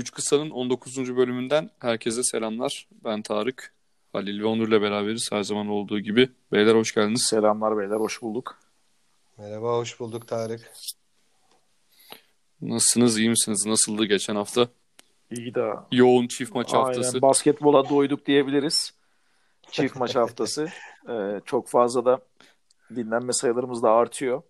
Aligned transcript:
Üç 0.00 0.10
Kısa'nın 0.12 0.50
19. 0.50 1.16
bölümünden 1.16 1.70
herkese 1.78 2.22
selamlar. 2.22 2.88
Ben 3.04 3.22
Tarık, 3.22 3.74
Halil 4.12 4.40
ve 4.40 4.46
Onur'la 4.46 4.82
beraberiz 4.82 5.32
her 5.32 5.42
zaman 5.42 5.68
olduğu 5.68 6.00
gibi. 6.00 6.28
Beyler 6.52 6.74
hoş 6.74 6.94
geldiniz. 6.94 7.26
Selamlar 7.30 7.78
beyler, 7.78 7.96
hoş 7.96 8.22
bulduk. 8.22 8.58
Merhaba, 9.38 9.76
hoş 9.76 10.00
bulduk 10.00 10.28
Tarık. 10.28 10.72
Nasılsınız, 12.60 13.18
iyi 13.18 13.28
misiniz? 13.30 13.66
Nasıldı 13.66 14.04
geçen 14.04 14.36
hafta? 14.36 14.68
İyi 15.30 15.54
de. 15.54 15.70
Yoğun 15.92 16.26
çift 16.26 16.54
maç 16.54 16.74
Aynen, 16.74 16.84
haftası. 16.84 17.22
basketbola 17.22 17.88
doyduk 17.88 18.26
diyebiliriz. 18.26 18.94
Çift 19.70 19.96
maç 19.96 20.16
haftası. 20.16 20.68
Ee, 21.08 21.40
çok 21.44 21.68
fazla 21.68 22.04
da 22.04 22.20
dinlenme 22.96 23.32
sayılarımız 23.32 23.82
da 23.82 23.90
artıyor. 23.90 24.42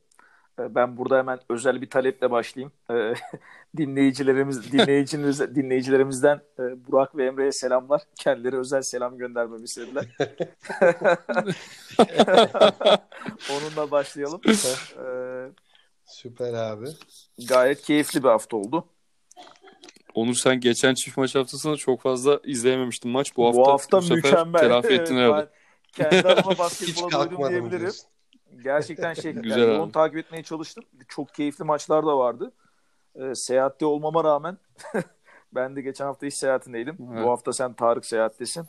Ee, 0.61 0.75
ben 0.75 0.97
burada 0.97 1.19
hemen 1.19 1.39
özel 1.49 1.83
bir 1.83 1.91
taleple 1.91 2.31
başlayayım. 2.31 2.73
Ee, 2.91 3.15
dinleyicilerimiz, 3.77 4.73
dinleyicimiz, 4.73 5.41
dinleyicilerimizden 5.55 6.41
e, 6.59 6.63
Burak 6.87 7.17
ve 7.17 7.27
Emre'ye 7.27 7.53
selamlar. 7.53 8.03
Kendileri 8.21 8.59
özel 8.59 8.82
selam 8.82 9.18
göndermemi 9.18 9.65
istediler. 9.65 10.04
Onunla 13.51 13.91
başlayalım. 13.91 14.41
Ee, 14.49 14.53
Süper 16.04 16.54
abi. 16.54 16.87
gayet 17.49 17.82
keyifli 17.82 18.23
bir 18.23 18.29
hafta 18.29 18.57
oldu. 18.57 18.85
Onur 20.15 20.35
sen 20.35 20.61
geçen 20.61 20.95
çift 20.95 21.17
maç 21.17 21.35
haftasında 21.35 21.77
çok 21.77 22.01
fazla 22.03 22.40
izleyememiştin 22.45 23.11
maç. 23.11 23.37
Bu 23.37 23.46
hafta, 23.46 23.61
Bu 23.61 23.67
hafta 23.68 24.01
sefer 24.03 24.17
mükemmel. 24.17 24.61
telafi 24.61 24.89
ettin 24.95 25.17
Evet, 25.17 25.27
herhalde. 25.32 25.51
ben 26.01 26.11
kendi 26.11 26.29
adıma 26.29 26.59
basketbola 26.59 27.13
doydum 27.31 27.49
diyebilirim. 27.49 27.81
diyorsun. 27.81 28.07
Gerçekten 28.64 29.14
şey, 29.14 29.32
Güzel 29.43 29.59
yani 29.59 29.71
abi. 29.71 29.77
yoğun 29.77 29.90
takip 29.90 30.18
etmeye 30.18 30.43
çalıştım. 30.43 30.85
Çok 31.09 31.35
keyifli 31.35 31.64
maçlar 31.64 32.06
da 32.06 32.19
vardı. 32.19 32.53
Ee, 33.14 33.34
seyahatte 33.34 33.86
olmama 33.86 34.25
rağmen 34.25 34.59
ben 35.55 35.77
de 35.77 35.83
geçen 35.83 36.05
hafta 36.05 36.27
iş 36.27 36.34
seyahatindeydim. 36.34 36.97
Evet. 37.12 37.25
Bu 37.25 37.31
hafta 37.31 37.53
sen 37.53 37.73
Tarık 37.75 38.06
seyahattesin. 38.06 38.67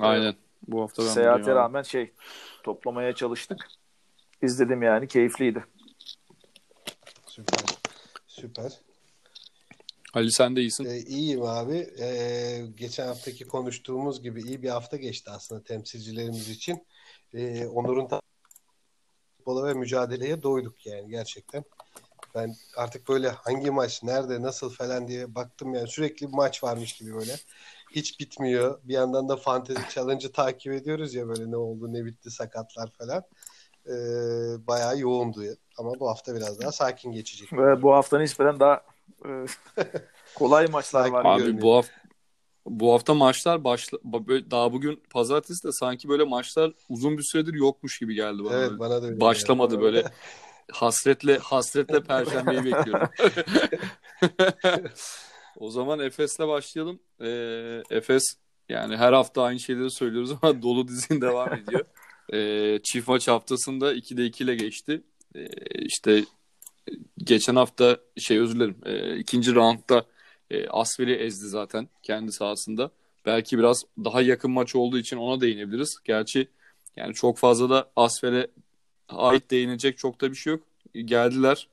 Aynen. 0.00 0.34
Bu 0.68 0.82
hafta 0.82 1.02
ben 1.02 1.08
Seyahate 1.08 1.44
abi. 1.50 1.54
rağmen 1.54 1.82
şey 1.82 2.12
toplamaya 2.62 3.14
çalıştık. 3.14 3.66
İzledim 4.42 4.82
yani 4.82 5.08
keyifliydi. 5.08 5.64
Süper. 7.26 7.60
Süper. 8.26 8.72
Ali 10.14 10.32
sen 10.32 10.56
de 10.56 10.60
iyisin. 10.60 10.84
Ee, 10.84 10.98
iyiyim 10.98 11.42
abi. 11.42 11.76
Ee, 12.00 12.62
geçen 12.74 13.06
haftaki 13.06 13.46
konuştuğumuz 13.48 14.22
gibi 14.22 14.42
iyi 14.42 14.62
bir 14.62 14.68
hafta 14.68 14.96
geçti 14.96 15.30
aslında 15.30 15.62
temsilcilerimiz 15.64 16.50
için. 16.50 16.86
Ee, 17.34 17.66
Onur'un 17.66 18.08
futbola 19.44 19.68
ve 19.68 19.74
mücadeleye 19.74 20.42
doyduk 20.42 20.86
yani 20.86 21.08
gerçekten. 21.08 21.64
Ben 22.34 22.54
artık 22.76 23.08
böyle 23.08 23.28
hangi 23.28 23.70
maç, 23.70 24.02
nerede, 24.02 24.42
nasıl 24.42 24.70
falan 24.70 25.08
diye 25.08 25.34
baktım 25.34 25.74
yani 25.74 25.88
sürekli 25.88 26.28
bir 26.28 26.32
maç 26.32 26.64
varmış 26.64 26.92
gibi 26.92 27.14
böyle. 27.14 27.32
Hiç 27.90 28.20
bitmiyor. 28.20 28.80
Bir 28.84 28.94
yandan 28.94 29.28
da 29.28 29.36
Fantasy 29.36 29.94
Challenge'ı 29.94 30.32
takip 30.32 30.72
ediyoruz 30.72 31.14
ya 31.14 31.28
böyle 31.28 31.50
ne 31.50 31.56
oldu, 31.56 31.92
ne 31.92 32.04
bitti, 32.04 32.30
sakatlar 32.30 32.90
falan. 32.98 33.22
Ee, 33.86 33.92
bayağı 34.66 34.98
yoğundu. 34.98 35.42
Ama 35.78 36.00
bu 36.00 36.08
hafta 36.08 36.34
biraz 36.34 36.60
daha 36.60 36.72
sakin 36.72 37.12
geçecek. 37.12 37.52
Ve 37.52 37.82
bu 37.82 37.92
hafta 37.92 38.18
nispeten 38.18 38.60
daha 38.60 38.82
e, 39.24 39.30
kolay 40.34 40.66
maçlar 40.66 41.08
var. 41.08 41.24
Abi 41.24 41.42
görünüyor. 41.42 41.62
bu 41.62 41.76
hafta 41.76 42.03
bu 42.66 42.92
hafta 42.92 43.14
maçlar 43.14 43.64
başla 43.64 43.98
daha 44.50 44.72
bugün 44.72 45.02
pazartesi 45.10 45.68
de 45.68 45.72
sanki 45.72 46.08
böyle 46.08 46.24
maçlar 46.24 46.72
uzun 46.88 47.18
bir 47.18 47.22
süredir 47.22 47.54
yokmuş 47.54 47.98
gibi 47.98 48.14
geldi 48.14 48.44
bana. 48.44 48.54
Evet 48.54 48.70
Böyle 48.70 48.78
bana 48.78 49.02
da 49.02 49.06
öyle 49.06 49.20
Başlamadı 49.20 49.74
geldi. 49.74 49.82
böyle 49.84 50.04
hasretle 50.72 51.38
hasretle 51.38 52.02
perşembeyi 52.02 52.64
bekliyorum. 52.64 53.08
o 55.56 55.70
zaman 55.70 55.98
Efes'le 56.00 56.38
başlayalım. 56.38 56.98
Ee, 57.20 57.82
Efes 57.90 58.36
yani 58.68 58.96
her 58.96 59.12
hafta 59.12 59.42
aynı 59.42 59.60
şeyleri 59.60 59.90
söylüyoruz 59.90 60.30
ama 60.42 60.62
dolu 60.62 60.88
dizin 60.88 61.20
devam 61.20 61.52
ediyor. 61.54 61.84
Ee, 62.32 62.78
çift 62.82 63.08
maç 63.08 63.28
haftasında 63.28 63.94
2'de 63.94 64.24
2 64.24 64.44
ile 64.44 64.54
geçti. 64.54 65.02
Ee, 65.36 65.46
işte 65.74 66.24
geçen 67.18 67.56
hafta 67.56 67.98
şey 68.18 68.38
özür 68.38 68.54
dilerim. 68.56 68.76
Ee, 68.84 69.16
ikinci 69.16 69.54
roundda 69.54 70.04
e, 70.50 70.68
Asvel'i 70.68 71.14
ezdi 71.14 71.48
zaten 71.48 71.88
kendi 72.02 72.32
sahasında. 72.32 72.90
Belki 73.26 73.58
biraz 73.58 73.84
daha 74.04 74.22
yakın 74.22 74.50
maç 74.50 74.74
olduğu 74.74 74.98
için 74.98 75.16
ona 75.16 75.40
değinebiliriz. 75.40 75.96
Gerçi 76.04 76.48
yani 76.96 77.14
çok 77.14 77.38
fazla 77.38 77.70
da 77.70 77.90
Asvel'e 77.96 78.46
ait 79.08 79.50
değinecek 79.50 79.98
çok 79.98 80.20
da 80.20 80.30
bir 80.30 80.36
şey 80.36 80.52
yok. 80.52 80.62
Geldiler. 80.94 81.68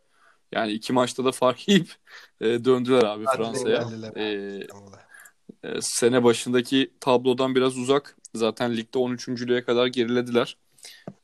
Yani 0.52 0.72
iki 0.72 0.94
maçta 0.94 1.26
da 1.26 1.32
fark 1.32 1.68
yiyip 1.68 1.96
e, 2.42 2.66
döndüler 2.66 3.04
abi 3.04 3.26
Fransa'ya. 3.38 3.90
E, 4.16 4.24
e, 5.64 5.82
sene 5.82 6.24
başındaki 6.24 6.92
tablodan 7.00 7.56
biraz 7.56 7.78
uzak. 7.78 8.18
Zaten 8.36 8.78
ligde 8.78 9.00
13.lüğe 9.00 9.64
kadar 9.64 9.88
gerilediler. 9.88 10.58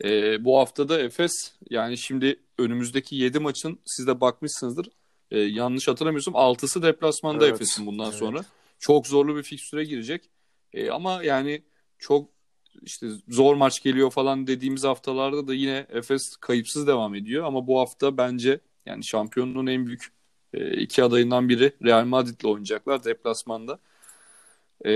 E, 0.03 0.45
bu 0.45 0.59
hafta 0.59 0.89
da 0.89 0.99
Efes 0.99 1.53
yani 1.69 1.97
şimdi 1.97 2.39
önümüzdeki 2.57 3.15
7 3.15 3.39
maçın 3.39 3.79
siz 3.85 4.07
de 4.07 4.21
bakmışsınızdır. 4.21 4.89
E, 5.31 5.39
yanlış 5.39 5.87
hatırlamıyorsam 5.87 6.33
6'sı 6.33 6.83
deplasmanda 6.83 7.45
Evet, 7.45 7.55
Efes'in 7.55 7.85
bundan 7.85 8.09
evet. 8.09 8.19
sonra. 8.19 8.45
Çok 8.79 9.07
zorlu 9.07 9.35
bir 9.35 9.43
fikstüre 9.43 9.83
girecek. 9.83 10.29
E, 10.73 10.89
ama 10.89 11.23
yani 11.23 11.63
çok 11.99 12.29
işte 12.81 13.07
zor 13.27 13.55
maç 13.55 13.83
geliyor 13.83 14.11
falan 14.11 14.47
dediğimiz 14.47 14.83
haftalarda 14.83 15.47
da 15.47 15.53
yine 15.53 15.85
Efes 15.89 16.35
kayıpsız 16.35 16.87
devam 16.87 17.15
ediyor. 17.15 17.45
Ama 17.45 17.67
bu 17.67 17.79
hafta 17.79 18.17
bence 18.17 18.59
yani 18.85 19.05
şampiyonluğun 19.05 19.67
en 19.67 19.87
büyük 19.87 20.07
e, 20.53 20.77
iki 20.77 21.03
adayından 21.03 21.49
biri 21.49 21.73
Real 21.83 22.05
Madrid'le 22.05 22.45
oynayacaklar 22.45 23.03
deplasmanda. 23.03 23.79
E, 24.85 24.91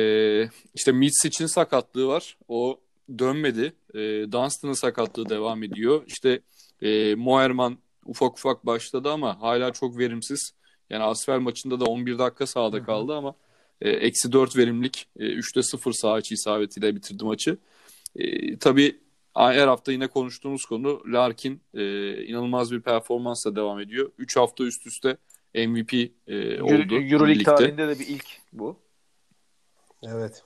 işte 0.73 0.91
Mitsic'in 0.91 1.47
sakatlığı 1.47 2.07
var. 2.07 2.37
O 2.47 2.79
dönmedi. 3.19 3.73
E, 3.93 3.99
Dunstan'ın 4.31 4.73
sakatlığı 4.73 5.29
devam 5.29 5.63
ediyor. 5.63 6.03
İşte 6.07 6.41
e, 6.81 7.15
Moerman 7.15 7.77
ufak 8.05 8.37
ufak 8.37 8.65
başladı 8.65 9.09
ama 9.11 9.41
hala 9.41 9.73
çok 9.73 9.97
verimsiz. 9.97 10.53
Yani 10.89 11.03
Asfer 11.03 11.37
maçında 11.37 11.79
da 11.79 11.85
11 11.85 12.17
dakika 12.17 12.47
sahada 12.47 12.83
kaldı 12.83 13.15
ama 13.15 13.35
e, 13.81 13.89
eksi 13.89 14.31
4 14.31 14.57
verimlilik 14.57 15.07
e, 15.19 15.25
3'te 15.25 15.63
0 15.63 15.91
saha 15.93 16.19
içi 16.19 16.33
isabetiyle 16.33 16.95
bitirdi 16.95 17.23
maçı. 17.23 17.57
E, 18.15 18.57
tabii 18.57 18.99
her 19.35 19.67
hafta 19.67 19.91
yine 19.91 20.07
konuştuğumuz 20.07 20.65
konu 20.65 21.01
Larkin 21.05 21.61
e, 21.73 22.13
inanılmaz 22.25 22.71
bir 22.71 22.81
performansla 22.81 23.55
devam 23.55 23.79
ediyor. 23.79 24.11
3 24.17 24.37
hafta 24.37 24.63
üst 24.63 24.87
üste 24.87 25.17
MVP 25.55 25.93
e, 26.27 26.61
oldu. 26.61 26.71
Euro- 26.71 27.13
Euroleague 27.13 27.43
tarihinde 27.43 27.87
de 27.87 27.99
bir 27.99 28.07
ilk 28.07 28.25
bu. 28.53 28.79
Evet. 30.03 30.43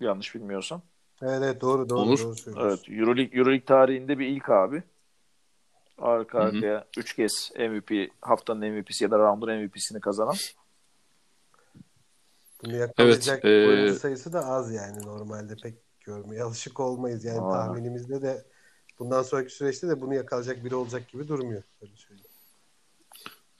Yanlış 0.00 0.34
bilmiyorsam. 0.34 0.82
Evet, 1.22 1.42
evet 1.44 1.60
doğru 1.60 1.88
doğru 1.88 2.00
Olur. 2.00 2.18
doğru 2.18 2.36
söylüyorsun. 2.36 2.84
Evet, 2.90 3.00
Euroleague, 3.00 3.38
Euroleague 3.38 3.64
tarihinde 3.64 4.18
bir 4.18 4.26
ilk 4.26 4.48
abi. 4.50 4.82
Arka 6.00 6.38
arkaya 6.38 6.86
3 6.96 7.16
kez 7.16 7.50
MVP, 7.58 8.10
haftanın 8.20 8.70
MVP'si 8.72 9.04
ya 9.04 9.10
da 9.10 9.18
round'un 9.18 9.52
MVP'sini 9.56 10.00
kazanan. 10.00 10.36
Bunu 12.64 12.76
yakalayacak 12.76 13.44
Evet, 13.44 13.64
e, 13.64 13.68
oyuncu 13.68 13.94
sayısı 13.98 14.32
da 14.32 14.46
az 14.46 14.72
yani 14.72 15.02
normalde 15.06 15.54
pek 15.62 15.74
görmeye 16.00 16.42
alışık 16.42 16.80
olmayız. 16.80 17.24
Yani 17.24 17.40
Aa. 17.40 17.50
tahminimizde 17.52 18.22
de 18.22 18.44
bundan 18.98 19.22
sonraki 19.22 19.54
süreçte 19.54 19.88
de 19.88 20.00
bunu 20.00 20.14
yakalayacak 20.14 20.64
biri 20.64 20.74
olacak 20.74 21.08
gibi 21.08 21.28
durmuyor. 21.28 21.62
Öyle 21.82 21.92
söyleyeyim. 21.96 22.26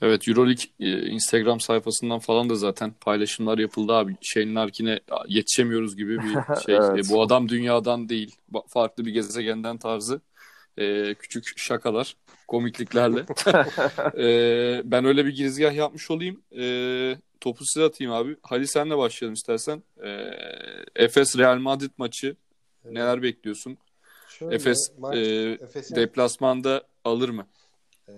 Evet 0.03 0.29
Euroleague 0.29 0.65
e, 0.81 1.07
Instagram 1.07 1.61
sayfasından 1.61 2.19
falan 2.19 2.51
da 2.51 2.55
zaten 2.55 2.93
paylaşımlar 3.01 3.59
yapıldı 3.59 3.93
abi. 3.93 4.17
Shane 4.23 4.55
Larkin'e 4.55 5.01
yetişemiyoruz 5.29 5.97
gibi 5.97 6.19
bir 6.19 6.35
şey. 6.67 6.77
Evet. 6.77 7.07
Bu 7.11 7.23
adam 7.23 7.49
dünyadan 7.49 8.09
değil. 8.09 8.37
Farklı 8.69 9.07
bir 9.07 9.13
gezegenden 9.13 9.79
tarzı. 9.79 10.21
e, 10.79 11.15
küçük 11.15 11.59
şakalar, 11.59 12.17
komikliklerle. 12.51 13.27
E, 14.19 14.83
ben 14.85 15.05
öyle 15.05 15.27
bir 15.27 15.35
girizgah 15.37 15.75
yapmış 15.75 16.11
olayım. 16.11 16.43
E, 16.59 16.65
topu 17.41 17.65
size 17.67 17.85
atayım 17.87 18.13
abi. 18.13 18.37
Halil 18.43 18.67
senle 18.67 18.99
başlayalım 18.99 19.35
istersen. 19.35 19.83
E, 20.05 20.31
Efes 20.97 21.39
Real 21.39 21.59
Madrid 21.59 21.91
maçı 21.99 22.37
Evet. 22.85 22.95
neler 22.95 23.23
bekliyorsun? 23.23 23.79
Şöyle, 24.29 24.55
Efes 24.55 24.93
maç, 24.99 25.17
e, 25.17 25.21
Efes'in, 25.61 25.97
deplasmanda 25.97 26.83
alır 27.05 27.29
mı? 27.29 27.47
e, 28.09 28.15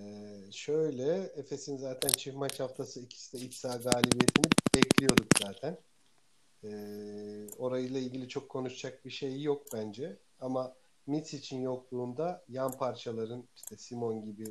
şöyle 0.53 1.33
Efes'in 1.37 1.77
zaten 1.77 2.09
çift 2.09 2.37
maç 2.37 2.61
haftası 2.61 3.01
ikisi 3.01 3.41
de 3.41 3.45
iç 3.47 3.55
saha 3.55 3.77
galibiyetini 3.77 4.47
bekliyorduk 4.75 5.27
zaten. 5.43 5.79
E, 6.65 6.71
orayla 7.59 8.01
ilgili 8.01 8.29
çok 8.29 8.49
konuşacak 8.49 9.05
bir 9.05 9.11
şey 9.11 9.43
yok 9.43 9.63
bence. 9.75 10.17
Ama 10.41 10.75
Mitch 11.07 11.35
için 11.35 11.61
yokluğunda 11.61 12.45
yan 12.49 12.73
parçaların 12.73 13.49
işte 13.57 13.77
Simon 13.77 14.25
gibi, 14.25 14.45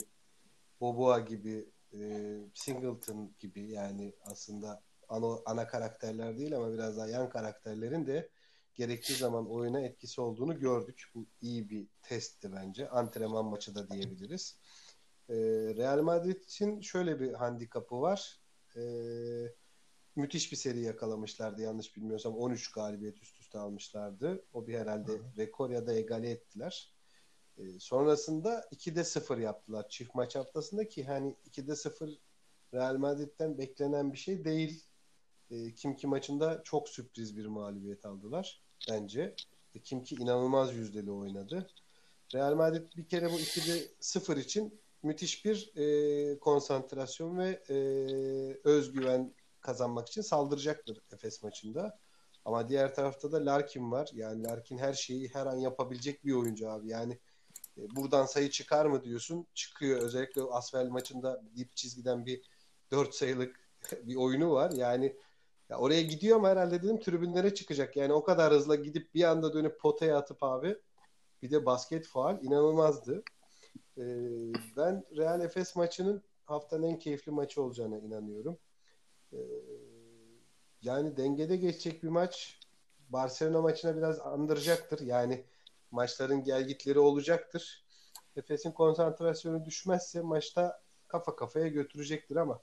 Boboa 0.81 1.19
gibi, 1.19 1.69
e, 1.93 1.99
Singleton 2.53 3.31
gibi 3.39 3.71
yani 3.71 4.13
aslında 4.21 4.81
ana, 5.09 5.39
ana 5.45 5.67
karakterler 5.67 6.37
değil 6.37 6.55
ama 6.55 6.73
biraz 6.73 6.97
daha 6.97 7.07
yan 7.07 7.29
karakterlerin 7.29 8.07
de 8.07 8.29
gerektiği 8.75 9.13
zaman 9.13 9.49
oyuna 9.49 9.81
etkisi 9.81 10.21
olduğunu 10.21 10.59
gördük. 10.59 11.03
Bu 11.15 11.25
iyi 11.41 11.69
bir 11.69 11.87
testti 12.03 12.53
bence. 12.53 12.89
Antrenman 12.89 13.45
maçı 13.45 13.75
da 13.75 13.89
diyebiliriz. 13.89 14.57
Ee, 15.29 15.35
Real 15.77 16.01
Madrid 16.01 16.43
için 16.43 16.81
şöyle 16.81 17.19
bir 17.19 17.33
handikapı 17.33 18.01
var. 18.01 18.41
e, 18.75 18.81
müthiş 20.15 20.51
bir 20.51 20.57
seri 20.57 20.81
yakalamışlardı 20.81 21.61
yanlış 21.61 21.95
bilmiyorsam 21.95 22.37
13 22.37 22.71
galibiyet 22.71 23.21
üst 23.21 23.40
üste 23.51 23.59
almışlardı. 23.59 24.45
O 24.53 24.67
bir 24.67 24.79
herhalde 24.79 25.11
Hı. 25.11 25.23
rekor 25.37 25.69
ya 25.69 25.87
da 25.87 25.93
egale 25.93 26.29
ettiler. 26.29 26.93
E, 27.57 27.79
sonrasında 27.79 28.63
2'de 28.71 29.03
0 29.03 29.37
yaptılar 29.37 29.89
çift 29.89 30.15
maç 30.15 30.35
haftasında 30.35 30.87
ki 30.87 31.03
hani 31.03 31.35
2'de 31.51 31.75
0 31.75 32.19
Real 32.73 32.97
Madrid'den 32.97 33.57
beklenen 33.57 34.13
bir 34.13 34.17
şey 34.17 34.45
değil. 34.45 34.83
E, 35.51 35.75
Kimki 35.75 36.07
maçında 36.07 36.61
çok 36.63 36.89
sürpriz 36.89 37.37
bir 37.37 37.45
mağlubiyet 37.45 38.05
aldılar 38.05 38.61
bence. 38.89 39.35
E, 39.75 39.79
Kimki 39.79 40.15
inanılmaz 40.15 40.75
yüzdeli 40.75 41.11
oynadı. 41.11 41.69
Real 42.33 42.55
Madrid 42.55 42.87
bir 42.97 43.07
kere 43.07 43.25
bu 43.31 43.39
2'de 43.39 43.87
0 43.99 44.37
için 44.37 44.81
müthiş 45.03 45.45
bir 45.45 45.71
e, 45.75 46.39
konsantrasyon 46.39 47.37
ve 47.37 47.49
e, 47.69 47.75
özgüven 48.63 49.33
kazanmak 49.61 50.07
için 50.07 50.21
saldıracaktır 50.21 51.01
Efes 51.13 51.43
maçında. 51.43 51.99
Ama 52.45 52.69
diğer 52.69 52.95
tarafta 52.95 53.31
da 53.31 53.45
Larkin 53.45 53.91
var. 53.91 54.09
Yani 54.13 54.43
Larkin 54.43 54.77
her 54.77 54.93
şeyi 54.93 55.29
her 55.33 55.45
an 55.45 55.57
yapabilecek 55.57 56.25
bir 56.25 56.33
oyuncu 56.33 56.69
abi. 56.69 56.87
Yani 56.89 57.19
e, 57.77 57.95
buradan 57.95 58.25
sayı 58.25 58.49
çıkar 58.49 58.85
mı 58.85 59.03
diyorsun? 59.03 59.47
Çıkıyor. 59.53 60.01
Özellikle 60.01 60.41
Asvel 60.41 60.87
maçında 60.87 61.43
dip 61.55 61.75
çizgiden 61.75 62.25
bir 62.25 62.41
4 62.91 63.15
sayılık 63.15 63.59
bir 64.03 64.15
oyunu 64.15 64.51
var. 64.51 64.71
Yani 64.71 65.15
ya 65.69 65.77
oraya 65.77 66.01
gidiyor 66.01 66.37
ama 66.37 66.49
herhalde 66.49 66.83
dedim 66.83 66.99
tribünlere 66.99 67.53
çıkacak. 67.53 67.97
Yani 67.97 68.13
o 68.13 68.23
kadar 68.23 68.53
hızla 68.53 68.75
gidip 68.75 69.13
bir 69.13 69.23
anda 69.23 69.53
dönüp 69.53 69.79
potaya 69.79 70.17
atıp 70.17 70.43
abi 70.43 70.77
bir 71.41 71.51
de 71.51 71.65
basket 71.65 72.07
faal 72.07 72.43
inanılmazdı. 72.43 73.23
Ee, 73.97 74.03
ben 74.77 75.03
Real 75.17 75.41
Efes 75.41 75.75
maçının 75.75 76.23
haftanın 76.45 76.83
en 76.83 76.99
keyifli 76.99 77.31
maçı 77.31 77.63
olacağına 77.63 77.97
inanıyorum. 77.97 78.57
Ee, 79.33 79.37
yani 80.81 81.17
dengede 81.17 81.57
geçecek 81.57 82.03
bir 82.03 82.07
maç 82.07 82.59
Barcelona 83.09 83.61
maçına 83.61 83.97
biraz 83.97 84.19
andıracaktır. 84.19 84.99
Yani 84.99 85.45
maçların 85.91 86.43
gelgitleri 86.43 86.99
olacaktır. 86.99 87.85
Efes'in 88.35 88.71
konsantrasyonu 88.71 89.65
düşmezse 89.65 90.21
maçta 90.21 90.81
kafa 91.07 91.35
kafaya 91.35 91.67
götürecektir 91.67 92.35
ama 92.35 92.61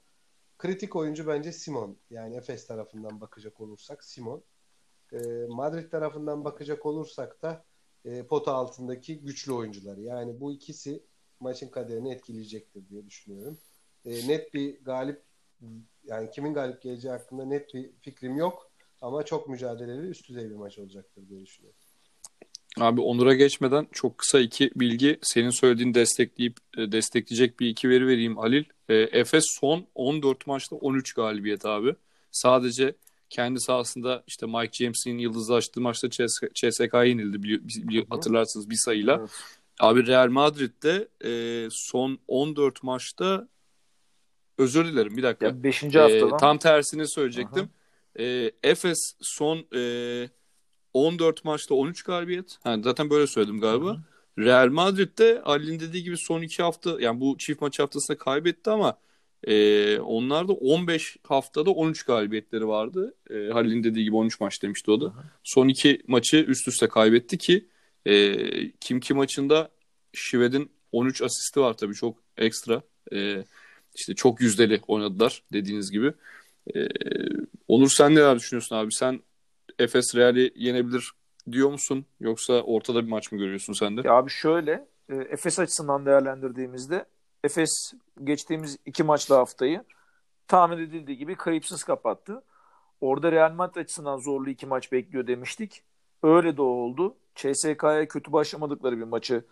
kritik 0.57 0.95
oyuncu 0.95 1.27
bence 1.27 1.51
Simon. 1.51 1.97
Yani 2.09 2.35
Efes 2.35 2.67
tarafından 2.67 3.21
bakacak 3.21 3.61
olursak 3.61 4.03
Simon. 4.03 4.43
E, 5.13 5.17
Madrid 5.49 5.91
tarafından 5.91 6.45
bakacak 6.45 6.85
olursak 6.85 7.41
da 7.41 7.65
e, 8.05 8.27
pota 8.27 8.53
altındaki 8.53 9.21
güçlü 9.21 9.53
oyuncular. 9.53 9.97
Yani 9.97 10.39
bu 10.39 10.51
ikisi 10.51 11.03
maçın 11.39 11.67
kaderini 11.67 12.13
etkileyecektir 12.13 12.89
diye 12.89 13.05
düşünüyorum. 13.05 13.57
E, 14.05 14.27
net 14.27 14.53
bir 14.53 14.83
galip 14.83 15.28
yani 16.03 16.31
kimin 16.31 16.53
galip 16.53 16.81
geleceği 16.81 17.11
hakkında 17.11 17.45
net 17.45 17.73
bir 17.73 17.91
fikrim 18.01 18.37
yok 18.37 18.71
ama 19.01 19.25
çok 19.25 19.49
mücadeleli 19.49 20.07
üst 20.07 20.29
düzey 20.29 20.49
bir 20.49 20.55
maç 20.55 20.79
olacaktır 20.79 21.29
diye 21.29 21.41
düşünüyorum. 21.41 21.79
Abi 22.77 23.01
Onur'a 23.01 23.33
geçmeden 23.33 23.87
çok 23.91 24.17
kısa 24.17 24.39
iki 24.39 24.71
bilgi 24.75 25.19
senin 25.21 25.49
söylediğin 25.49 25.93
destekleyip 25.93 26.57
e, 26.77 26.91
destekleyecek 26.91 27.59
bir 27.59 27.67
iki 27.67 27.89
veri 27.89 28.07
vereyim 28.07 28.37
Halil. 28.37 28.63
E, 28.89 28.95
Efes 28.95 29.45
son 29.59 29.87
14 29.95 30.47
maçta 30.47 30.75
13 30.75 31.13
galibiyet 31.13 31.65
abi. 31.65 31.95
Sadece 32.31 32.95
kendi 33.29 33.59
sahasında 33.59 34.23
işte 34.27 34.45
Mike 34.45 34.71
James'in 34.71 35.17
yıldızlaştığı 35.17 35.81
maçta 35.81 36.09
CSK'ya 36.53 37.03
yenildi 37.03 37.43
bili, 37.43 37.63
bili, 37.63 38.05
hatırlarsınız 38.09 38.69
bir 38.69 38.75
sayıyla. 38.75 39.17
Evet. 39.19 39.29
Abi 39.79 40.07
Real 40.07 40.29
Madrid'de 40.29 41.07
e, 41.25 41.67
son 41.71 42.19
14 42.27 42.83
maçta 42.83 43.47
özür 44.59 44.85
dilerim 44.85 45.17
bir 45.17 45.23
dakika. 45.23 45.63
5. 45.63 45.83
haftada. 45.83 46.35
E, 46.35 46.37
tam 46.39 46.57
tersini 46.57 47.07
söyleyecektim. 47.07 47.69
E, 48.19 48.51
Efes 48.63 49.13
son 49.21 49.65
e, 49.75 50.29
14 50.93 51.45
maçta 51.45 51.75
13 51.75 52.03
galibiyet. 52.03 52.57
Yani 52.65 52.83
zaten 52.83 53.09
böyle 53.09 53.27
söyledim 53.27 53.59
galiba. 53.59 53.89
Hı-hı. 53.89 54.45
Real 54.45 54.69
Madrid'de 54.69 55.41
Ali'nin 55.41 55.79
dediği 55.79 56.03
gibi 56.03 56.17
son 56.17 56.41
iki 56.41 56.63
hafta 56.63 56.97
yani 56.99 57.19
bu 57.19 57.37
çift 57.37 57.61
maç 57.61 57.79
haftasında 57.79 58.17
kaybetti 58.17 58.69
ama 58.69 58.97
e, 59.43 59.99
onlar 59.99 60.47
da 60.47 60.53
15 60.53 61.17
haftada 61.27 61.71
13 61.71 62.03
galibiyetleri 62.03 62.67
vardı. 62.67 63.13
E, 63.29 63.49
Halil'in 63.49 63.83
dediği 63.83 64.03
gibi 64.03 64.15
13 64.15 64.39
maç 64.39 64.63
demişti 64.63 64.91
o 64.91 65.01
da. 65.01 65.05
Hı-hı. 65.05 65.23
Son 65.43 65.67
iki 65.67 66.01
maçı 66.07 66.37
üst 66.37 66.67
üste 66.67 66.87
kaybetti 66.87 67.37
ki 67.37 67.67
e, 68.05 68.71
Kim 68.71 68.99
Kim 68.99 69.17
maçında 69.17 69.69
Şived'in 70.13 70.71
13 70.91 71.21
asisti 71.21 71.59
var 71.59 71.77
tabii 71.77 71.93
çok 71.93 72.17
ekstra. 72.37 72.81
E, 73.13 73.43
işte 73.99 74.15
çok 74.15 74.41
yüzdeli 74.41 74.81
oynadılar 74.87 75.43
dediğiniz 75.53 75.91
gibi. 75.91 76.13
E, 76.75 76.87
Onur 77.67 77.89
sen 77.89 78.15
neler 78.15 78.35
düşünüyorsun 78.35 78.75
abi? 78.75 78.93
Sen 78.93 79.19
Efes 79.79 80.15
Real'i 80.15 80.53
yenebilir 80.55 81.11
diyor 81.51 81.71
musun? 81.71 82.05
Yoksa 82.19 82.53
ortada 82.53 83.05
bir 83.05 83.09
maç 83.09 83.31
mı 83.31 83.37
görüyorsun 83.37 83.73
sen 83.73 83.97
de? 83.97 84.01
Ya 84.05 84.13
abi 84.13 84.29
şöyle 84.29 84.87
e, 85.09 85.15
Efes 85.15 85.59
açısından 85.59 86.05
değerlendirdiğimizde 86.05 87.05
Efes 87.43 87.93
geçtiğimiz 88.23 88.77
iki 88.85 89.03
maçlı 89.03 89.35
haftayı 89.35 89.83
tahmin 90.47 90.77
edildiği 90.77 91.17
gibi 91.17 91.35
kayıpsız 91.35 91.83
kapattı. 91.83 92.43
Orada 93.01 93.31
Real 93.31 93.51
Madrid 93.51 93.75
açısından 93.75 94.17
zorlu 94.17 94.49
iki 94.49 94.65
maç 94.65 94.91
bekliyor 94.91 95.27
demiştik. 95.27 95.83
Öyle 96.23 96.57
de 96.57 96.61
oldu. 96.61 97.15
CSK'ya 97.35 98.07
kötü 98.07 98.31
başlamadıkları 98.31 98.97
bir 98.97 99.03
maçı 99.03 99.45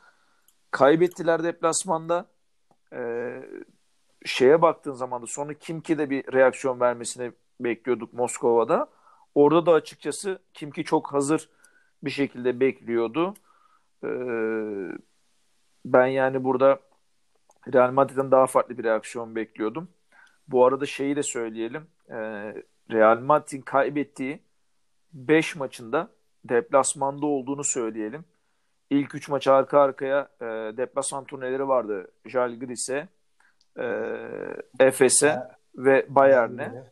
kaybettiler 0.71 1.43
deplasmanda. 1.43 2.25
Ee, 2.93 3.43
şeye 4.27 4.61
baktığın 4.61 4.93
zaman 4.93 5.21
da 5.21 5.27
sonra 5.27 5.53
Kimki 5.53 5.97
de 5.97 6.09
bir 6.09 6.33
reaksiyon 6.33 6.79
vermesini 6.79 7.31
bekliyorduk 7.59 8.13
Moskova'da. 8.13 8.89
Orada 9.35 9.65
da 9.65 9.71
açıkçası 9.71 10.39
Kimki 10.53 10.83
çok 10.83 11.13
hazır 11.13 11.49
bir 12.03 12.09
şekilde 12.09 12.59
bekliyordu. 12.59 13.33
Ee, 14.03 14.07
ben 15.85 16.07
yani 16.07 16.43
burada 16.43 16.79
Real 17.73 17.91
Madrid'den 17.91 18.31
daha 18.31 18.47
farklı 18.47 18.77
bir 18.77 18.83
reaksiyon 18.83 19.35
bekliyordum. 19.35 19.89
Bu 20.47 20.65
arada 20.65 20.85
şeyi 20.85 21.15
de 21.15 21.23
söyleyelim. 21.23 21.87
Ee, 22.09 22.15
Real 22.91 23.19
Madrid'in 23.19 23.61
kaybettiği 23.61 24.39
5 25.13 25.55
maçında 25.55 26.09
deplasmanda 26.45 27.25
olduğunu 27.25 27.63
söyleyelim. 27.63 28.25
İlk 28.89 29.15
3 29.15 29.29
maç 29.29 29.47
arka 29.47 29.79
arkaya 29.79 30.29
e, 30.41 30.45
deplasman 30.77 31.25
turneleri 31.25 31.67
vardı. 31.67 32.11
Jalgiris'e, 32.25 32.95
e, 32.95 33.07
Efes'e 34.79 35.47
ve 35.75 36.05
Bayern'e 36.09 36.83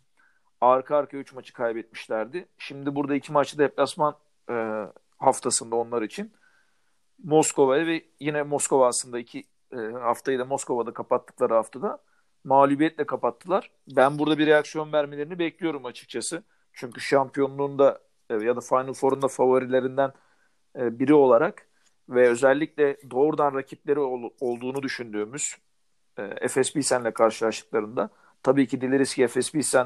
arka 0.61 0.97
arka 0.97 1.18
3 1.18 1.33
maçı 1.33 1.54
kaybetmişlerdi. 1.54 2.47
Şimdi 2.57 2.95
burada 2.95 3.15
iki 3.15 3.31
maçı 3.31 3.57
deplasman 3.57 4.15
e, 4.49 4.85
haftasında 5.18 5.75
onlar 5.75 6.01
için 6.01 6.33
Moskova'ya 7.23 7.85
ve 7.85 8.06
yine 8.19 8.44
Moskova 8.44 8.87
aslında 8.87 9.19
iki 9.19 9.44
e, 9.71 9.77
haftayı 9.77 10.39
da 10.39 10.45
Moskova'da 10.45 10.94
kapattıkları 10.94 11.54
haftada 11.54 11.99
mağlubiyetle 12.44 13.06
kapattılar. 13.06 13.71
Ben 13.87 14.19
burada 14.19 14.37
bir 14.37 14.47
reaksiyon 14.47 14.94
vermelerini 14.94 15.39
bekliyorum 15.39 15.85
açıkçası. 15.85 16.44
Çünkü 16.73 17.01
şampiyonluğun 17.01 17.80
da 17.80 17.99
e, 18.30 18.33
ya 18.33 18.56
da 18.56 18.61
Final 18.61 18.94
Four'un 18.94 19.21
da 19.21 19.27
favorilerinden 19.27 20.13
e, 20.75 20.99
biri 20.99 21.13
olarak 21.13 21.68
ve 22.09 22.30
özellikle 22.30 22.97
doğrudan 23.11 23.54
rakipleri 23.54 23.99
ol, 23.99 24.30
olduğunu 24.39 24.83
düşündüğümüz 24.83 25.56
e, 26.18 26.24
Efes 26.42 26.74
Pilsen'le 26.74 27.12
karşılaştıklarında 27.12 28.10
tabii 28.44 28.68
ki 28.68 28.81
dileriz 28.81 29.16
ki 29.16 29.24
Efes 29.24 29.52
Pilsen 29.52 29.86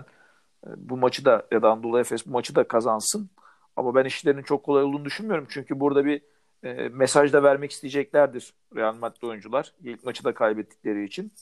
e, 0.67 0.69
bu 0.77 0.97
maçı 0.97 1.25
da 1.25 1.47
ya 1.51 1.61
da 1.61 1.71
Anadolu 1.71 1.99
Efes 1.99 2.27
bu 2.27 2.31
maçı 2.31 2.55
da 2.55 2.67
kazansın. 2.67 3.29
Ama 3.75 3.95
ben 3.95 4.05
işlerinin 4.05 4.43
çok 4.43 4.63
kolay 4.63 4.83
olduğunu 4.83 5.05
düşünmüyorum. 5.05 5.47
Çünkü 5.49 5.79
burada 5.79 6.05
bir 6.05 6.21
e, 6.63 6.89
mesaj 6.89 7.33
da 7.33 7.43
vermek 7.43 7.71
isteyeceklerdir 7.71 8.53
Real 8.75 8.95
Madrid 8.95 9.21
oyuncular. 9.21 9.73
İlk 9.83 10.03
maçı 10.03 10.23
da 10.23 10.33
kaybettikleri 10.33 11.03
için. 11.05 11.33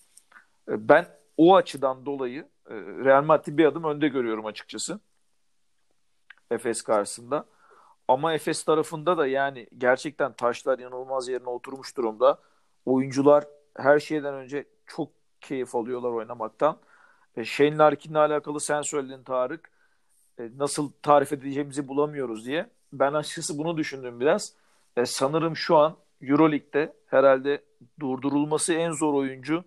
E, 0.70 0.90
ben 0.90 1.08
o 1.38 1.56
açıdan 1.56 2.06
dolayı 2.06 2.48
e, 2.70 2.74
Real 2.76 3.24
Madrid'i 3.24 3.58
bir 3.58 3.66
adım 3.66 3.84
önde 3.84 4.08
görüyorum 4.08 4.46
açıkçası. 4.46 5.00
Efes 6.52 6.82
karşısında. 6.82 7.46
Ama 8.08 8.34
Efes 8.34 8.64
tarafında 8.64 9.18
da 9.18 9.28
yani 9.28 9.68
gerçekten 9.78 10.34
taşlar 10.34 10.80
inanılmaz 10.80 11.28
yerine 11.28 11.50
oturmuş 11.50 11.98
durumda. 11.98 12.40
Oyuncular 12.86 13.46
her 13.78 14.00
şeyden 14.00 14.34
önce 14.34 14.66
çok 14.88 15.12
keyif 15.42 15.76
alıyorlar 15.76 16.10
oynamaktan. 16.12 16.78
E, 17.38 17.46
Shane 17.46 17.78
Larkin'le 17.78 18.16
alakalı 18.16 18.60
sen 18.60 18.82
söyledin 18.82 19.24
Tarık. 19.24 19.70
E, 20.40 20.50
nasıl 20.58 20.92
tarif 21.04 21.34
edeceğimizi 21.34 21.88
bulamıyoruz 21.88 22.46
diye. 22.46 22.70
Ben 22.94 23.14
açıkçası 23.14 23.58
bunu 23.58 23.78
düşündüm 23.78 24.20
biraz. 24.20 24.54
E, 24.98 25.06
sanırım 25.06 25.56
şu 25.56 25.78
an 25.78 25.98
Euroleague'de 26.22 26.94
herhalde 27.08 27.64
durdurulması 28.00 28.74
en 28.74 28.92
zor 28.92 29.14
oyuncu 29.14 29.64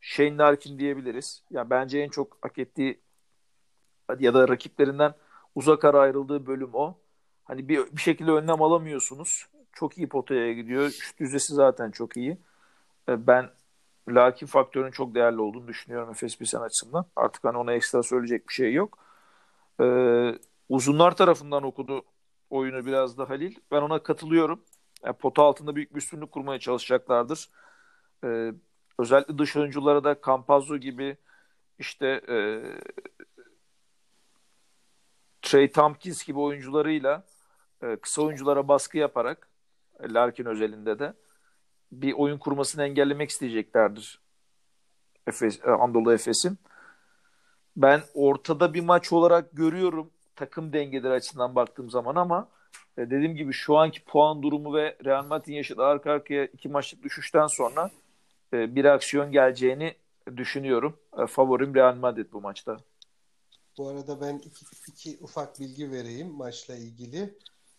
Shane 0.00 0.36
Larkin 0.36 0.78
diyebiliriz. 0.78 1.42
Yani 1.50 1.70
bence 1.70 1.98
en 1.98 2.08
çok 2.08 2.38
hak 2.42 2.58
ettiği 2.58 3.00
ya 4.18 4.34
da 4.34 4.48
rakiplerinden 4.48 5.14
uzak 5.54 5.84
ara 5.84 6.00
ayrıldığı 6.00 6.46
bölüm 6.46 6.74
o. 6.74 6.98
Hani 7.44 7.68
bir, 7.68 7.78
bir 7.92 8.00
şekilde 8.00 8.30
önlem 8.30 8.62
alamıyorsunuz. 8.62 9.46
Çok 9.72 9.98
iyi 9.98 10.08
potaya 10.08 10.52
gidiyor. 10.52 10.90
Şut 10.90 11.20
yüzdesi 11.20 11.54
zaten 11.54 11.90
çok 11.90 12.16
iyi. 12.16 12.38
E, 13.08 13.26
ben 13.26 13.50
Lakin 14.08 14.46
faktörün 14.46 14.90
çok 14.90 15.14
değerli 15.14 15.40
olduğunu 15.40 15.68
düşünüyorum 15.68 16.10
Efes 16.10 16.38
Pilsen 16.38 16.60
açısından. 16.60 17.06
Artık 17.16 17.44
hani 17.44 17.58
ona 17.58 17.72
ekstra 17.72 18.02
söyleyecek 18.02 18.48
bir 18.48 18.54
şey 18.54 18.72
yok. 18.72 18.98
Ee, 19.80 20.38
uzunlar 20.68 21.16
tarafından 21.16 21.62
okudu 21.62 22.04
oyunu 22.50 22.86
biraz 22.86 23.18
da 23.18 23.30
Halil. 23.30 23.56
Ben 23.70 23.82
ona 23.82 24.02
katılıyorum. 24.02 24.64
Yani 25.04 25.16
pota 25.16 25.42
altında 25.42 25.76
büyük 25.76 25.92
bir 25.94 25.98
üstünlük 25.98 26.32
kurmaya 26.32 26.58
çalışacaklardır. 26.60 27.50
Ee, 28.24 28.52
özellikle 28.98 29.38
dış 29.38 29.56
oyunculara 29.56 30.04
da 30.04 30.16
Campazzo 30.26 30.76
gibi 30.76 31.16
işte 31.78 32.06
e, 32.28 32.62
Trey 35.42 35.72
Tompkins 35.72 36.24
gibi 36.24 36.38
oyuncularıyla 36.38 37.24
e, 37.82 37.96
kısa 37.96 38.22
oyunculara 38.22 38.68
baskı 38.68 38.98
yaparak 38.98 39.48
e, 40.00 40.12
Larkin 40.12 40.44
özelinde 40.44 40.98
de 40.98 41.14
bir 41.92 42.12
oyun 42.12 42.38
kurmasını 42.38 42.84
engellemek 42.84 43.30
isteyeceklerdir. 43.30 44.20
Efes, 45.26 45.60
e, 45.64 45.70
Anadolu 45.70 46.12
Efes'in. 46.12 46.58
Ben 47.76 48.02
ortada 48.14 48.74
bir 48.74 48.80
maç 48.80 49.12
olarak 49.12 49.52
görüyorum 49.52 50.10
takım 50.36 50.72
dengeleri 50.72 51.12
açısından 51.12 51.54
baktığım 51.54 51.90
zaman 51.90 52.16
ama 52.16 52.48
e, 52.98 53.00
dediğim 53.10 53.36
gibi 53.36 53.52
şu 53.52 53.76
anki 53.76 54.04
puan 54.04 54.42
durumu 54.42 54.74
ve 54.74 54.96
Real 55.04 55.26
Madrid'in 55.26 55.56
yaşadığı 55.56 55.84
arka 55.84 56.12
arkaya 56.12 56.44
iki 56.44 56.68
maçlık 56.68 57.02
düşüşten 57.02 57.46
sonra 57.46 57.90
e, 58.52 58.74
bir 58.74 58.84
aksiyon 58.84 59.32
geleceğini 59.32 59.94
düşünüyorum. 60.36 60.98
Favorim 61.28 61.74
Real 61.74 61.94
Madrid 61.94 62.32
bu 62.32 62.40
maçta. 62.40 62.76
Bu 63.78 63.88
arada 63.88 64.20
ben 64.20 64.38
iki, 64.38 64.64
iki 64.88 65.18
ufak 65.20 65.60
bilgi 65.60 65.90
vereyim 65.90 66.28
maçla 66.28 66.76
ilgili. 66.76 67.18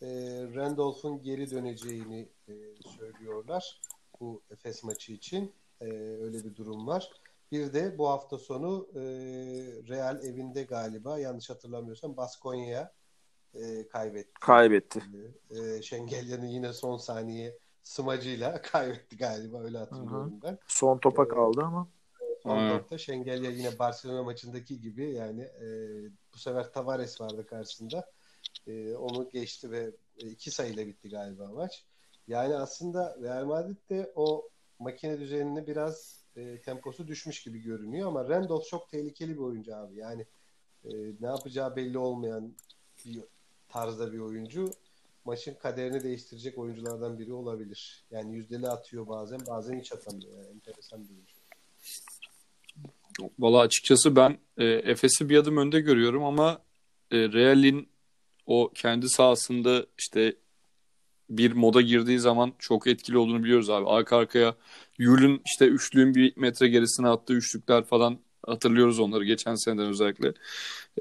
E, 0.01 0.08
Randolph'un 0.55 1.24
geri 1.24 1.51
döneceğini 1.51 2.27
e, 2.48 2.53
söylüyorlar 3.00 3.82
bu 4.24 4.44
Efes 4.51 4.84
maçı 4.84 5.13
için. 5.13 5.53
E, 5.82 5.86
öyle 5.96 6.44
bir 6.44 6.56
durum 6.56 6.88
var. 6.88 7.12
Bir 7.51 7.74
de 7.74 7.98
bu 7.98 8.10
hafta 8.10 8.38
sonu 8.38 8.88
e, 8.96 9.01
Real 9.89 10.24
evinde 10.24 10.63
galiba 10.63 11.20
yanlış 11.20 11.50
hatırlamıyorsam 11.50 12.18
Baskonya'ya 12.18 12.94
e, 13.53 13.88
kaybetti. 13.88 14.34
Kaybetti. 14.42 15.03
E, 15.50 15.82
Şengelya'nın 15.82 16.46
yine 16.46 16.74
son 16.74 16.98
saniye 16.98 17.58
smacıyla 17.84 18.62
kaybetti 18.62 19.18
galiba 19.18 19.63
öyle 19.63 19.77
hatırlıyorum 19.77 20.32
Hı-hı. 20.32 20.42
ben. 20.44 20.58
Son 20.68 20.98
topa 20.98 21.27
kaldı 21.27 21.62
ama. 21.65 21.88
Son 22.44 22.60
hmm. 22.60 22.77
topta 22.77 22.98
Şengelya 22.98 23.51
yine 23.51 23.80
Barcelona 23.80 24.24
maçındaki 24.24 24.82
gibi 24.82 25.13
yani 25.13 25.42
e, 25.42 25.68
bu 26.34 26.38
sefer 26.38 26.74
Tavares 26.74 27.22
vardı 27.22 27.46
karşısında. 27.46 28.12
E, 28.68 28.96
onu 28.96 29.30
geçti 29.30 29.72
ve 29.72 29.92
e, 30.18 30.27
iki 30.27 30.51
sayıyla 30.51 30.88
bitti 30.88 31.10
galiba 31.10 31.48
maç. 31.48 31.86
Yani 32.27 32.56
aslında 32.56 33.18
Real 33.22 33.46
Madrid 33.46 33.89
de 33.89 34.12
o 34.15 34.50
makine 34.80 35.20
düzenine 35.20 35.68
biraz 35.68 36.24
e, 36.36 36.62
temposu 36.62 37.08
düşmüş 37.08 37.44
gibi 37.44 37.60
görünüyor 37.60 38.08
ama 38.08 38.30
Randolph 38.30 38.65
çok 38.65 38.89
tehlikeli 38.89 39.34
bir 39.34 39.42
oyuncu 39.42 39.75
abi. 39.75 39.98
Yani 39.98 40.25
e, 40.86 40.92
ne 41.22 41.27
yapacağı 41.27 41.75
belli 41.75 41.98
olmayan 41.98 42.53
bir 43.06 43.24
tarzda 43.70 44.13
bir 44.13 44.20
oyuncu. 44.20 44.72
Maçın 45.25 45.53
kaderini 45.53 46.03
değiştirecek 46.03 46.58
oyunculardan 46.58 47.20
biri 47.20 47.34
olabilir. 47.34 48.03
Yani 48.12 48.36
yüzdeli 48.36 48.68
atıyor 48.68 49.08
bazen, 49.08 49.39
bazen 49.48 49.80
hiç 49.80 49.94
atamıyor. 49.94 50.38
Yani 50.38 50.48
enteresan 50.48 51.03
bir 51.03 51.10
oyuncu. 51.10 51.34
Valla 53.39 53.60
açıkçası 53.60 54.15
ben 54.15 54.38
e, 54.58 54.65
Efes'i 54.65 55.30
bir 55.30 55.38
adım 55.38 55.58
önde 55.58 55.80
görüyorum 55.80 56.24
ama 56.24 56.62
e, 57.12 57.18
Real'in 57.18 57.89
o 58.46 58.72
kendi 58.75 59.10
sahasında 59.10 59.86
işte 59.98 60.36
bir 61.37 61.51
moda 61.51 61.81
girdiği 61.81 62.19
zaman 62.19 62.53
çok 62.59 62.87
etkili 62.87 63.17
olduğunu 63.17 63.43
biliyoruz 63.43 63.69
abi. 63.69 63.89
Arka 63.89 64.17
arkaya 64.17 64.55
Yul'ün 64.97 65.41
işte 65.45 65.65
üçlüğün 65.65 66.15
bir 66.15 66.33
metre 66.37 66.67
gerisine 66.67 67.07
attığı 67.07 67.33
üçlükler 67.33 67.83
falan 67.83 68.19
hatırlıyoruz 68.45 68.99
onları 68.99 69.25
geçen 69.25 69.55
seneden 69.55 69.87
özellikle. 69.87 70.33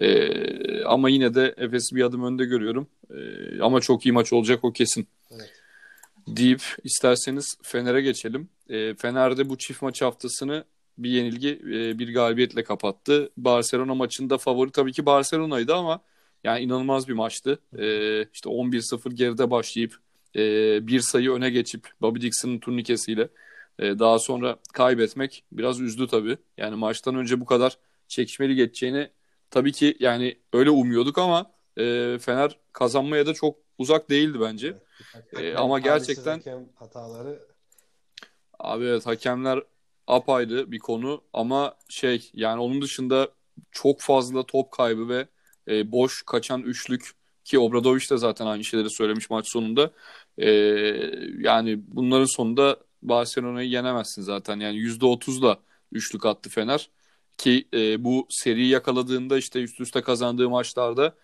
Ee, 0.01 0.85
ama 0.85 1.09
yine 1.09 1.35
de 1.35 1.55
Efes'i 1.57 1.97
bir 1.97 2.03
adım 2.03 2.25
önde 2.25 2.45
görüyorum. 2.45 2.87
Ee, 3.11 3.61
ama 3.61 3.81
çok 3.81 4.07
iyi 4.07 4.13
maç 4.13 4.33
olacak 4.33 4.65
o 4.65 4.73
kesin. 4.73 5.09
Evet. 5.31 5.53
Deyip 6.27 6.63
isterseniz 6.85 7.57
Fener'e 7.63 8.01
geçelim. 8.01 8.49
Ee, 8.69 8.95
Fener'de 8.95 9.49
bu 9.49 9.59
çift 9.59 9.83
maç 9.83 10.03
haftasını 10.03 10.65
bir 10.99 11.11
yenilgi 11.11 11.49
e, 11.49 11.99
bir 11.99 12.15
galibiyetle 12.15 12.65
kapattı. 12.65 13.31
Barcelona 13.37 13.95
maçında 13.95 14.39
favori 14.39 14.71
tabii 14.71 14.93
ki 14.93 15.07
Barcelona'ydı 15.07 15.75
ama 15.75 16.01
yani 16.45 16.61
inanılmaz 16.61 17.09
bir 17.09 17.13
maçtı. 17.13 17.59
Ee, 17.79 18.27
işte 18.35 18.51
11-0 18.51 19.13
geride 19.15 19.51
başlayıp 19.51 19.99
e, 20.37 20.41
bir 20.87 21.01
sayı 21.01 21.33
öne 21.33 21.51
geçip 21.51 21.89
Bobby 22.01 22.21
Dixon'ın 22.21 22.59
turnikesiyle 22.59 23.29
e, 23.79 23.99
daha 23.99 24.19
sonra 24.19 24.57
kaybetmek 24.73 25.45
biraz 25.53 25.81
üzdü 25.81 26.07
tabii. 26.07 26.37
Yani 26.57 26.77
maçtan 26.77 27.15
önce 27.15 27.41
bu 27.41 27.47
kadar 27.47 27.79
çekişmeli 28.09 28.55
geçeceğini 28.55 29.11
tabii 29.51 29.73
ki 29.73 29.97
yani 30.01 30.39
öyle 30.53 30.71
umuyorduk 30.71 31.19
ama 31.19 31.51
e, 31.79 32.19
Fener 32.19 32.59
kazanmaya 32.73 33.27
da 33.27 33.35
çok 33.35 33.57
uzak 33.79 34.11
değildi 34.11 34.41
bence. 34.41 34.77
Evet, 35.35 35.45
e, 35.45 35.57
ama 35.57 35.79
gerçekten 35.79 36.43
hataları 36.75 37.41
abi 38.59 38.85
evet 38.85 39.07
hakemler 39.07 39.63
apayrı 40.07 40.73
bir 40.73 40.79
konu 40.79 41.23
ama 41.33 41.75
şey 41.89 42.31
yani 42.35 42.61
onun 42.61 42.83
dışında 42.83 43.29
çok 43.71 44.01
fazla 44.01 44.47
top 44.47 44.73
kaybı 44.73 45.09
ve 45.09 45.27
e, 45.69 45.93
boş 45.93 46.23
kaçan 46.23 46.63
üçlük 46.63 47.11
ki 47.45 47.59
Obradoviç 47.59 48.11
de 48.11 48.17
zaten 48.17 48.47
aynı 48.47 48.65
şeyleri 48.65 48.91
söylemiş 48.91 49.31
maç 49.31 49.49
sonunda. 49.49 49.91
E, 50.39 50.51
yani 51.39 51.81
bunların 51.87 52.37
sonunda 52.37 52.79
Barcelona'yı 53.03 53.69
yenemezsin 53.69 54.23
zaten. 54.23 54.61
Yani 54.61 54.77
%30'la 54.77 55.59
üçlük 55.93 56.27
attı 56.27 56.51
Fener. 56.51 56.91
Ki 57.39 57.69
e, 57.75 58.05
bu 58.05 58.27
seriyi 58.31 58.69
yakaladığında 58.69 59.39
işte 59.39 59.63
üst 59.63 59.81
üste 59.81 60.01
kazandığı 60.01 60.51
maçlarda 60.51 61.15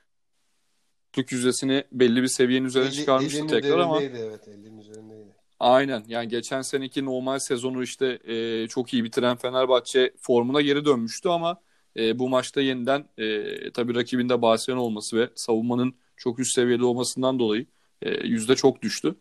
üçlük 1.12 1.32
yüzdesini 1.32 1.84
belli 1.92 2.22
bir 2.22 2.28
seviyenin 2.28 2.66
üzerine 2.66 2.90
çıkarmıştı 2.90 3.46
tekrar 3.46 3.78
ama. 3.78 4.02
Evet, 4.02 4.48
50'nin 4.48 4.78
üzerindeydi. 4.78 5.38
Aynen 5.60 6.04
yani 6.08 6.28
geçen 6.28 6.62
seneki 6.62 7.04
normal 7.04 7.38
sezonu 7.38 7.82
işte 7.82 8.18
e, 8.24 8.68
çok 8.68 8.94
iyi 8.94 9.04
bitiren 9.04 9.36
Fenerbahçe 9.36 10.12
formuna 10.20 10.60
geri 10.60 10.84
dönmüştü 10.84 11.28
ama 11.28 11.60
e, 11.96 12.18
bu 12.18 12.28
maçta 12.28 12.60
yeniden 12.60 13.08
e, 13.18 13.70
tabii 13.70 13.94
rakibinde 13.94 14.42
Barcelona 14.42 14.82
olması 14.82 15.16
ve 15.16 15.30
savunmanın 15.34 15.94
çok 16.16 16.38
üst 16.38 16.54
seviyede 16.54 16.84
olmasından 16.84 17.38
dolayı 17.38 17.66
e, 18.02 18.26
yüzde 18.26 18.56
çok 18.56 18.82
düştü. 18.82 19.14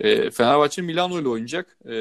E, 0.00 0.30
Fenerbahçe 0.30 0.82
Milano 0.82 1.20
ile 1.20 1.28
oynayacak. 1.28 1.78
E, 1.84 1.94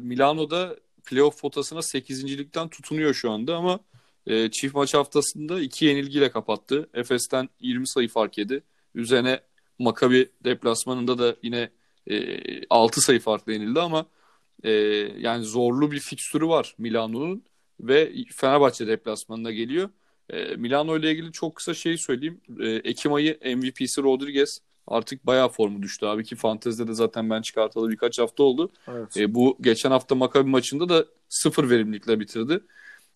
Milano'da 0.00 0.76
playoff 1.04 1.40
potasına 1.40 1.78
8.likten 1.78 2.68
tutunuyor 2.68 3.14
şu 3.14 3.30
anda 3.30 3.56
ama 3.56 3.80
e, 4.26 4.50
çift 4.50 4.74
maç 4.74 4.94
haftasında 4.94 5.60
iki 5.60 5.84
yenilgiyle 5.84 6.30
kapattı. 6.30 6.88
Efes'ten 6.94 7.48
20 7.60 7.88
sayı 7.88 8.08
fark 8.08 8.38
yedi. 8.38 8.62
Üzerine 8.94 9.40
Makabi 9.78 10.30
deplasmanında 10.44 11.18
da 11.18 11.36
yine 11.42 11.70
e, 12.10 12.40
6 12.70 13.00
sayı 13.00 13.20
farklı 13.20 13.52
yenildi 13.52 13.80
ama 13.80 14.06
e, 14.62 14.70
yani 15.18 15.44
zorlu 15.44 15.90
bir 15.90 16.00
fikstürü 16.00 16.46
var 16.48 16.74
Milano'nun 16.78 17.44
ve 17.80 18.12
Fenerbahçe 18.34 18.86
deplasmanına 18.86 19.52
geliyor. 19.52 19.90
E, 20.30 20.56
Milano 20.56 20.98
ile 20.98 21.12
ilgili 21.12 21.32
çok 21.32 21.56
kısa 21.56 21.74
şey 21.74 21.98
söyleyeyim. 21.98 22.40
E, 22.60 22.68
Ekim 22.68 23.12
ayı 23.14 23.38
MVP'si 23.56 24.02
Rodriguez 24.02 24.60
artık 24.86 25.26
bayağı 25.26 25.48
formu 25.48 25.82
düştü 25.82 26.06
abi 26.06 26.24
ki 26.24 26.36
fantezide 26.36 26.88
de 26.88 26.94
zaten 26.94 27.30
ben 27.30 27.42
çıkartalı 27.42 27.90
birkaç 27.90 28.18
hafta 28.18 28.42
oldu. 28.42 28.72
Evet. 28.88 29.16
E, 29.16 29.34
bu 29.34 29.58
geçen 29.60 29.90
hafta 29.90 30.14
Makabi 30.14 30.50
maçında 30.50 30.88
da 30.88 31.04
sıfır 31.28 31.70
verimlilikle 31.70 32.20
bitirdi. 32.20 32.60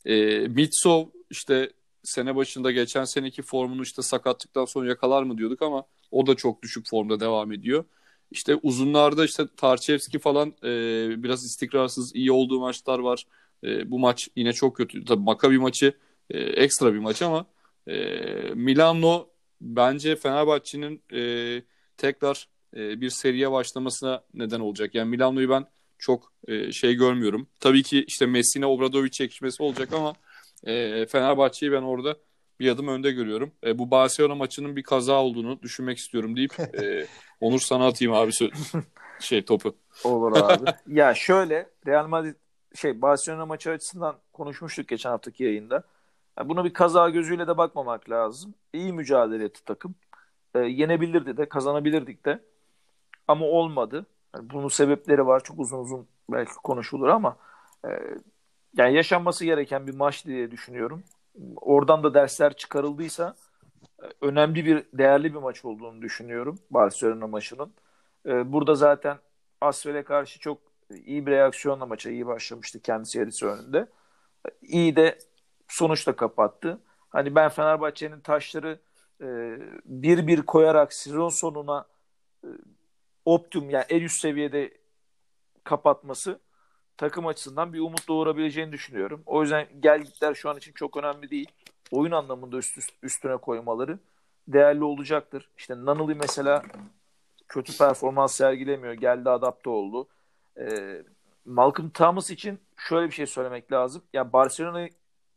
E, 0.06 0.38
Mitsov 0.38 1.06
işte 1.30 1.70
sene 2.02 2.36
başında 2.36 2.70
geçen 2.72 3.04
seneki 3.04 3.42
formunu 3.42 3.82
işte 3.82 4.02
sakatlıktan 4.02 4.64
sonra 4.64 4.88
yakalar 4.88 5.22
mı 5.22 5.38
diyorduk 5.38 5.62
ama 5.62 5.84
o 6.10 6.26
da 6.26 6.34
çok 6.34 6.62
düşük 6.62 6.88
formda 6.88 7.20
devam 7.20 7.52
ediyor. 7.52 7.84
İşte 8.30 8.56
uzunlarda 8.56 9.24
işte 9.24 9.44
Tarçevski 9.56 10.18
falan 10.18 10.48
e, 10.64 10.70
biraz 11.22 11.44
istikrarsız 11.44 12.14
iyi 12.14 12.32
olduğu 12.32 12.60
maçlar 12.60 12.98
var. 12.98 13.24
E, 13.64 13.90
bu 13.90 13.98
maç 13.98 14.28
yine 14.36 14.52
çok 14.52 14.76
kötü. 14.76 15.04
Tabii 15.04 15.22
Makabi 15.22 15.58
maçı 15.58 15.94
e, 16.30 16.38
ekstra 16.38 16.94
bir 16.94 16.98
maç 16.98 17.22
ama 17.22 17.46
e, 17.86 17.94
Milano 18.54 19.28
bence 19.60 20.16
Fenerbahçe'nin 20.16 21.02
e, 21.12 21.62
tekrar 21.96 22.48
e, 22.76 23.00
bir 23.00 23.10
seriye 23.10 23.52
başlamasına 23.52 24.22
neden 24.34 24.60
olacak. 24.60 24.94
Yani 24.94 25.10
Milano'yu 25.10 25.50
ben 25.50 25.66
çok 25.98 26.32
e, 26.48 26.72
şey 26.72 26.94
görmüyorum. 26.94 27.48
Tabii 27.60 27.82
ki 27.82 28.04
işte 28.06 28.26
Messina 28.26 28.66
Obradovic 28.66 29.10
çekişmesi 29.10 29.62
olacak 29.62 29.92
ama 29.92 30.14
e, 30.64 31.06
Fenerbahçe'yi 31.06 31.72
ben 31.72 31.82
orada 31.82 32.16
bir 32.60 32.70
adım 32.70 32.88
önde 32.88 33.12
görüyorum. 33.12 33.52
E, 33.66 33.78
bu 33.78 33.90
Barcelona 33.90 34.34
maçının 34.34 34.76
bir 34.76 34.82
kaza 34.82 35.22
olduğunu 35.22 35.62
düşünmek 35.62 35.98
istiyorum 35.98 36.36
deyip 36.36 36.60
e, 36.60 37.06
Onur 37.40 37.60
sana 37.60 37.86
atayım 37.86 38.14
abi 38.14 38.32
şey 39.20 39.44
topu. 39.44 39.76
Olur 40.04 40.36
abi. 40.36 40.70
ya 40.86 41.14
şöyle 41.14 41.70
Real 41.86 42.06
Madrid 42.06 42.34
şey 42.74 43.02
Barcelona 43.02 43.46
maçı 43.46 43.70
açısından 43.70 44.18
konuşmuştuk 44.32 44.88
geçen 44.88 45.10
haftaki 45.10 45.44
yayında. 45.44 45.82
Yani 46.38 46.48
buna 46.48 46.64
bir 46.64 46.72
kaza 46.72 47.08
gözüyle 47.10 47.46
de 47.48 47.58
bakmamak 47.58 48.10
lazım. 48.10 48.54
İyi 48.72 48.92
mücadele 48.92 49.44
etti 49.44 49.64
takım. 49.64 49.94
E, 50.54 50.58
yenebilirdi 50.58 51.36
de 51.36 51.48
kazanabilirdik 51.48 52.24
de. 52.24 52.42
Ama 53.28 53.46
olmadı. 53.46 54.06
Yani 54.34 54.50
bunun 54.50 54.68
sebepleri 54.68 55.26
var. 55.26 55.44
Çok 55.44 55.58
uzun 55.60 55.78
uzun 55.78 56.06
belki 56.30 56.52
konuşulur 56.54 57.08
ama 57.08 57.36
e, 57.84 57.88
yani 58.76 58.94
yaşanması 58.94 59.44
gereken 59.44 59.86
bir 59.86 59.94
maç 59.94 60.26
diye 60.26 60.50
düşünüyorum. 60.50 61.02
Oradan 61.56 62.02
da 62.02 62.14
dersler 62.14 62.56
çıkarıldıysa 62.56 63.34
önemli 64.20 64.64
bir, 64.64 64.84
değerli 64.92 65.34
bir 65.34 65.38
maç 65.38 65.64
olduğunu 65.64 66.02
düşünüyorum 66.02 66.58
Barcelona 66.70 67.26
maçının. 67.26 67.72
Ee, 68.26 68.52
burada 68.52 68.74
zaten 68.74 69.18
Asfel'e 69.60 70.02
karşı 70.04 70.40
çok 70.40 70.58
iyi 71.06 71.26
bir 71.26 71.32
reaksiyonla 71.32 71.86
maça 71.86 72.10
iyi 72.10 72.26
başlamıştı 72.26 72.80
kendi 72.82 73.06
serisi 73.06 73.46
önünde. 73.46 73.88
İyi 74.62 74.96
de 74.96 75.18
sonuçla 75.68 76.16
kapattı. 76.16 76.80
Hani 77.10 77.34
ben 77.34 77.48
Fenerbahçe'nin 77.48 78.20
taşları 78.20 78.80
e, 79.20 79.26
bir 79.84 80.26
bir 80.26 80.42
koyarak 80.42 80.92
sezon 80.92 81.28
sonuna 81.28 81.86
e, 82.44 82.48
optimum 83.24 83.70
yani 83.70 83.84
en 83.88 84.02
üst 84.02 84.20
seviyede 84.20 84.78
kapatması 85.64 86.40
takım 86.96 87.26
açısından 87.26 87.72
bir 87.72 87.80
umut 87.80 88.08
doğurabileceğini 88.08 88.72
düşünüyorum. 88.72 89.22
O 89.26 89.42
yüzden 89.42 89.66
gel 89.80 90.02
gitler 90.02 90.34
şu 90.34 90.50
an 90.50 90.56
için 90.56 90.72
çok 90.72 90.96
önemli 90.96 91.30
değil. 91.30 91.50
Oyun 91.90 92.12
anlamında 92.12 92.56
üst, 92.56 92.78
üst 92.78 92.90
üstüne 93.02 93.36
koymaları 93.36 93.98
değerli 94.48 94.84
olacaktır. 94.84 95.48
İşte 95.58 95.74
Nanılı 95.74 96.16
mesela 96.16 96.62
kötü 97.48 97.78
performans 97.78 98.34
sergilemiyor. 98.36 98.92
Geldi 98.92 99.30
adapte 99.30 99.70
oldu. 99.70 100.08
Ee, 100.58 101.02
Malcolm 101.44 101.90
Thomas 101.90 102.30
için 102.30 102.60
şöyle 102.76 103.06
bir 103.06 103.14
şey 103.14 103.26
söylemek 103.26 103.72
lazım. 103.72 104.02
Ya 104.12 104.18
yani 104.18 104.32
Barcelona 104.32 104.88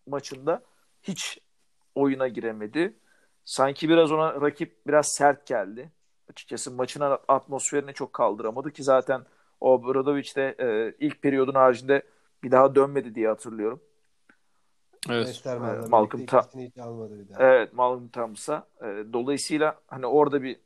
maçında 0.07 0.63
hiç 1.03 1.39
oyuna 1.95 2.27
giremedi. 2.27 2.93
Sanki 3.45 3.89
biraz 3.89 4.11
ona 4.11 4.41
rakip 4.41 4.87
biraz 4.87 5.07
sert 5.07 5.47
geldi. 5.47 5.91
Açıkçası 6.29 6.71
maçın 6.71 7.17
atmosferini 7.27 7.93
çok 7.93 8.13
kaldıramadı 8.13 8.71
ki 8.71 8.83
zaten 8.83 9.25
o 9.61 9.83
Bradovic 9.83 10.35
de 10.35 10.55
e, 10.59 10.95
ilk 10.99 11.21
periyodun 11.21 11.53
haricinde 11.53 12.03
bir 12.43 12.51
daha 12.51 12.75
dönmedi 12.75 13.15
diye 13.15 13.27
hatırlıyorum. 13.27 13.81
Evet. 15.09 15.41
E, 15.45 15.87
Malcolm 15.89 16.25
Ta 16.25 16.49
Evet, 17.39 17.73
Malcolm 17.73 18.09
Thomas'a. 18.09 18.67
E, 18.81 18.85
dolayısıyla 19.13 19.81
hani 19.87 20.05
orada 20.05 20.43
bir 20.43 20.59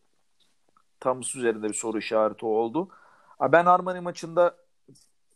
Thomas 1.00 1.36
üzerinde 1.36 1.68
bir 1.68 1.74
soru 1.74 1.98
işareti 1.98 2.46
oldu. 2.46 2.89
Ben 3.42 3.65
Armani 3.65 4.00
maçında 4.00 4.58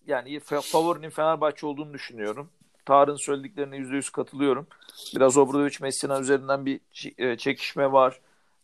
yani 0.07 0.39
favorinin 0.39 1.09
Fenerbahçe 1.09 1.65
olduğunu 1.65 1.93
düşünüyorum. 1.93 2.49
Tarık'ın 2.89 3.15
söylediklerine 3.15 3.77
%100 3.77 4.11
katılıyorum. 4.11 4.67
Biraz 5.15 5.37
Obradovic 5.37 5.77
Messina 5.81 6.19
üzerinden 6.19 6.65
bir 6.65 6.79
e, 7.17 7.37
çekişme 7.37 7.91
var. 7.91 8.19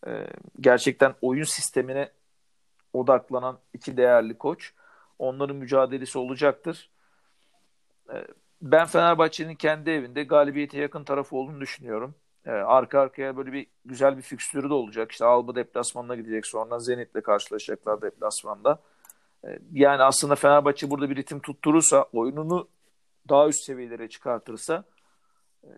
E, 0.08 0.28
gerçekten 0.62 1.16
oyun 1.22 1.44
sistemine 1.44 2.10
odaklanan 2.94 3.58
iki 3.74 3.98
değerli 3.98 4.38
koç. 4.38 4.74
Onların 5.20 5.56
mücadelesi 5.56 6.18
olacaktır. 6.18 6.90
E, 8.14 8.28
ben 8.62 8.86
Fenerbahçe'nin 8.86 9.56
kendi 9.56 9.90
evinde 9.90 10.24
galibiyete 10.24 10.78
yakın 10.78 11.04
tarafı 11.04 11.36
olduğunu 11.36 11.62
düşünüyorum. 11.62 12.16
Arka 12.48 13.00
arkaya 13.00 13.38
böyle 13.38 13.54
bir 13.54 13.68
güzel 13.86 14.18
bir 14.18 14.22
fikstürü 14.22 14.70
de 14.70 14.74
olacak. 14.74 15.12
İşte 15.12 15.26
Alba 15.26 15.56
deplasmanına 15.56 16.16
gidecek 16.16 16.48
sonra 16.48 16.80
Zenit'le 16.80 17.24
karşılaşacaklar 17.24 18.02
deplasmanda. 18.02 18.80
Yani 19.72 20.04
aslında 20.04 20.36
Fenerbahçe 20.36 20.90
burada 20.90 21.10
bir 21.10 21.16
ritim 21.16 21.40
tutturursa, 21.40 22.06
oyununu 22.14 22.68
daha 23.30 23.48
üst 23.48 23.64
seviyelere 23.64 24.10
çıkartırsa 24.10 24.84
e, 25.64 25.70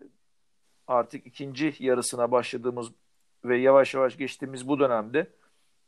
artık 0.86 1.26
ikinci 1.26 1.74
yarısına 1.78 2.30
başladığımız 2.30 2.88
ve 3.44 3.58
yavaş 3.58 3.94
yavaş 3.94 4.16
geçtiğimiz 4.16 4.68
bu 4.68 4.78
dönemde 4.78 5.30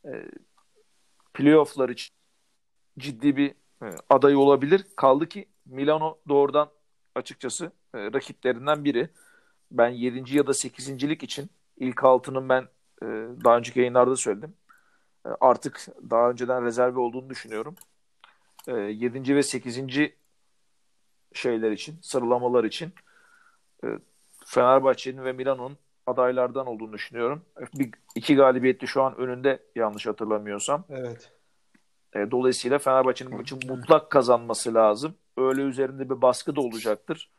e, 0.04 0.30
playofflar 1.34 1.88
için 1.88 2.14
ciddi 2.98 3.36
bir 3.36 3.50
e, 3.82 3.86
aday 4.08 4.36
olabilir. 4.36 4.86
Kaldı 4.96 5.28
ki 5.28 5.48
Milano 5.66 6.18
doğrudan 6.28 6.70
açıkçası 7.14 7.72
rakiplerinden 7.94 8.84
biri. 8.84 9.08
Ben 9.70 9.88
7. 9.88 10.36
ya 10.36 10.46
da 10.46 10.50
8.lik 10.50 11.22
için 11.22 11.50
ilk 11.76 12.04
altının 12.04 12.48
ben 12.48 12.68
daha 13.44 13.56
önceki 13.56 13.78
yayınlarda 13.78 14.16
söyledim. 14.16 14.54
Artık 15.40 15.86
daha 16.10 16.30
önceden 16.30 16.64
rezerve 16.64 17.00
olduğunu 17.00 17.30
düşünüyorum. 17.30 17.74
7. 18.66 19.36
ve 19.36 19.42
8 19.42 19.78
şeyler 21.32 21.70
için, 21.70 21.98
sıralamalar 22.02 22.64
için 22.64 22.92
e, 23.84 23.86
Fenerbahçe'nin 24.46 25.24
ve 25.24 25.32
Milan'ın 25.32 25.78
adaylardan 26.06 26.66
olduğunu 26.66 26.92
düşünüyorum. 26.92 27.44
Bir, 27.74 27.90
iki 28.14 28.36
galibiyetli 28.36 28.86
şu 28.86 29.02
an 29.02 29.16
önünde 29.16 29.62
yanlış 29.74 30.06
hatırlamıyorsam. 30.06 30.84
Evet. 30.88 31.32
E, 32.14 32.30
dolayısıyla 32.30 32.78
Fenerbahçe'nin 32.78 33.36
maçı 33.36 33.56
mutlak 33.56 34.10
kazanması 34.10 34.74
lazım. 34.74 35.14
Öyle 35.36 35.62
üzerinde 35.62 36.10
bir 36.10 36.22
baskı 36.22 36.56
da 36.56 36.60
olacaktır. 36.60 37.30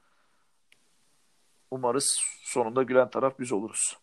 Umarız 1.72 2.20
sonunda 2.44 2.84
gülen 2.84 3.10
taraf 3.10 3.40
biz 3.40 3.52
oluruz. 3.52 3.98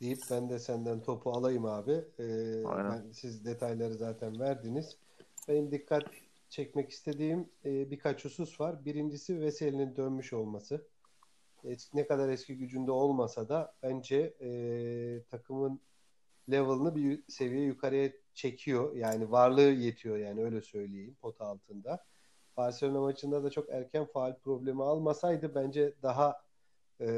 Deyip 0.00 0.18
ben 0.30 0.50
de 0.50 0.58
senden 0.58 1.02
topu 1.02 1.30
alayım 1.30 1.64
abi. 1.64 2.04
Ee, 2.18 2.64
ben, 2.64 3.10
siz 3.12 3.44
detayları 3.44 3.94
zaten 3.94 4.40
verdiniz. 4.40 4.96
Benim 5.48 5.70
dikkat 5.70 6.04
çekmek 6.50 6.90
istediğim 6.90 7.48
e, 7.64 7.90
birkaç 7.90 8.24
husus 8.24 8.60
var. 8.60 8.84
Birincisi 8.84 9.40
Veseli'nin 9.40 9.96
dönmüş 9.96 10.32
olması. 10.32 10.88
Eski, 11.64 11.96
ne 11.96 12.06
kadar 12.06 12.28
eski 12.28 12.56
gücünde 12.56 12.90
olmasa 12.90 13.48
da 13.48 13.74
bence 13.82 14.34
e, 14.40 14.50
takımın 15.30 15.80
level'ını 16.50 16.96
bir 16.96 17.22
seviye 17.28 17.64
yukarıya 17.64 18.12
çekiyor. 18.34 18.96
Yani 18.96 19.30
varlığı 19.30 19.70
yetiyor 19.70 20.16
yani 20.16 20.44
öyle 20.44 20.62
söyleyeyim 20.62 21.16
pot 21.20 21.40
altında. 21.40 22.04
Barcelona 22.56 23.00
maçında 23.00 23.44
da 23.44 23.50
çok 23.50 23.70
erken 23.70 24.06
faal 24.06 24.38
problemi 24.38 24.82
almasaydı 24.82 25.54
bence 25.54 25.94
daha 26.02 26.42
e, 27.00 27.08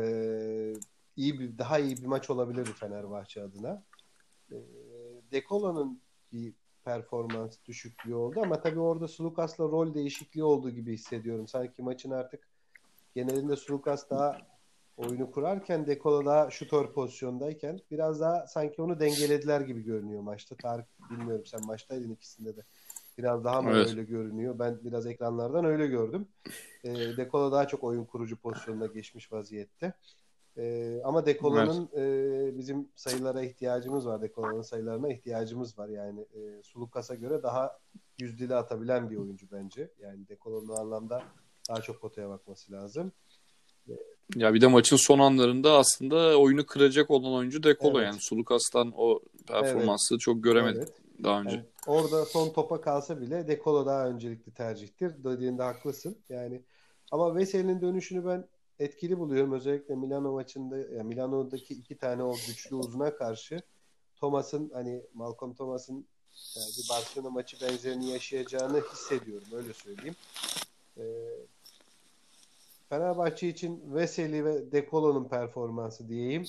iyi 1.16 1.40
bir 1.40 1.58
daha 1.58 1.78
iyi 1.78 1.96
bir 1.96 2.06
maç 2.06 2.30
olabilirdi 2.30 2.72
Fenerbahçe 2.72 3.42
adına. 3.42 3.84
E, 4.52 4.56
Dekola'nın 5.32 6.00
bir 6.32 6.54
performans 6.84 7.56
düşüklüğü 7.66 8.14
oldu 8.14 8.40
ama 8.42 8.60
tabii 8.60 8.80
orada 8.80 9.08
Sulukas'la 9.08 9.64
rol 9.64 9.94
değişikliği 9.94 10.44
olduğu 10.44 10.70
gibi 10.70 10.92
hissediyorum. 10.92 11.48
Sanki 11.48 11.82
maçın 11.82 12.10
artık 12.10 12.48
genelinde 13.14 13.56
Sulukas 13.56 14.10
daha 14.10 14.38
oyunu 14.96 15.30
kurarken 15.30 15.86
Dekola 15.86 16.24
daha 16.24 16.50
şutör 16.50 16.92
pozisyondayken 16.92 17.80
biraz 17.90 18.20
daha 18.20 18.46
sanki 18.46 18.82
onu 18.82 19.00
dengelediler 19.00 19.60
gibi 19.60 19.82
görünüyor 19.82 20.22
maçta. 20.22 20.56
Tarık 20.56 20.86
bilmiyorum 21.10 21.46
sen 21.46 21.66
maçtaydın 21.66 22.10
ikisinde 22.10 22.56
de. 22.56 22.60
Biraz 23.18 23.44
daha 23.44 23.62
mı 23.62 23.70
evet. 23.72 23.88
öyle 23.88 24.04
görünüyor? 24.04 24.58
Ben 24.58 24.78
biraz 24.84 25.06
ekranlardan 25.06 25.64
öyle 25.64 25.86
gördüm. 25.86 26.28
E, 26.84 26.90
Dekola 27.16 27.52
daha 27.52 27.68
çok 27.68 27.84
oyun 27.84 28.04
kurucu 28.04 28.36
pozisyonuna 28.36 28.86
geçmiş 28.86 29.32
vaziyette. 29.32 29.92
E, 30.60 31.00
ama 31.04 31.26
Dekola'nın 31.26 31.88
evet. 31.92 32.54
e, 32.54 32.58
bizim 32.58 32.88
sayılara 32.94 33.42
ihtiyacımız 33.42 34.06
var. 34.06 34.22
Dekola'nın 34.22 34.62
sayılarına 34.62 35.12
ihtiyacımız 35.12 35.78
var. 35.78 35.88
Yani 35.88 36.20
e, 36.20 36.62
Sulukas'a 36.62 37.14
göre 37.14 37.42
daha 37.42 37.78
yüzdeli 38.18 38.54
atabilen 38.54 39.10
bir 39.10 39.16
oyuncu 39.16 39.46
bence. 39.52 39.90
Yani 39.98 40.28
Dekola'nın 40.28 40.76
anlamda 40.76 41.22
daha 41.68 41.80
çok 41.80 42.00
potaya 42.00 42.28
bakması 42.28 42.72
lazım. 42.72 43.12
Ya 44.34 44.54
bir 44.54 44.60
de 44.60 44.66
maçın 44.66 44.96
son 44.96 45.18
anlarında 45.18 45.72
aslında 45.72 46.38
oyunu 46.38 46.66
kıracak 46.66 47.10
olan 47.10 47.32
oyuncu 47.32 47.62
Dekola 47.62 47.98
evet. 47.98 48.12
yani 48.12 48.20
Sulukas'tan 48.20 48.92
o 48.96 49.20
performansı 49.46 50.14
evet. 50.14 50.20
çok 50.20 50.44
göremedik 50.44 50.82
evet. 50.82 51.24
daha 51.24 51.40
önce. 51.40 51.56
Yani 51.56 51.66
orada 51.86 52.24
son 52.24 52.52
topa 52.52 52.80
kalsa 52.80 53.20
bile 53.20 53.48
Dekola 53.48 53.86
daha 53.86 54.08
öncelikli 54.08 54.54
tercihtir. 54.54 55.24
Dediğinde 55.24 55.62
haklısın. 55.62 56.18
Yani 56.28 56.62
ama 57.10 57.34
Veseli'nin 57.34 57.80
dönüşünü 57.80 58.26
ben 58.26 58.44
etkili 58.80 59.18
buluyorum. 59.18 59.52
Özellikle 59.52 59.96
Milano 59.96 60.32
maçında 60.32 60.78
yani 60.78 61.02
Milano'daki 61.02 61.74
iki 61.74 61.98
tane 61.98 62.22
o 62.22 62.32
güçlü 62.32 62.76
uzuna 62.76 63.16
karşı 63.16 63.60
Thomas'ın 64.16 64.70
hani 64.74 65.02
Malcolm 65.14 65.54
Thomas'ın 65.54 66.06
yani 66.56 66.70
bir 66.78 66.88
Barcelona 66.90 67.30
maçı 67.30 67.56
benzerini 67.60 68.10
yaşayacağını 68.10 68.80
hissediyorum. 68.92 69.48
Öyle 69.52 69.72
söyleyeyim. 69.72 70.16
Ee, 70.98 71.02
Fenerbahçe 72.88 73.48
için 73.48 73.94
Veseli 73.94 74.44
ve 74.44 74.72
Dekolo'nun 74.72 75.28
performansı 75.28 76.08
diyeyim. 76.08 76.44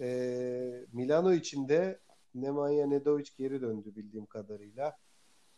Ee, 0.00 0.84
Milano 0.92 1.32
için 1.32 1.68
de 1.68 1.98
Nemanja 2.34 2.86
Nedovic 2.86 3.30
geri 3.38 3.60
döndü 3.60 3.96
bildiğim 3.96 4.26
kadarıyla. 4.26 4.96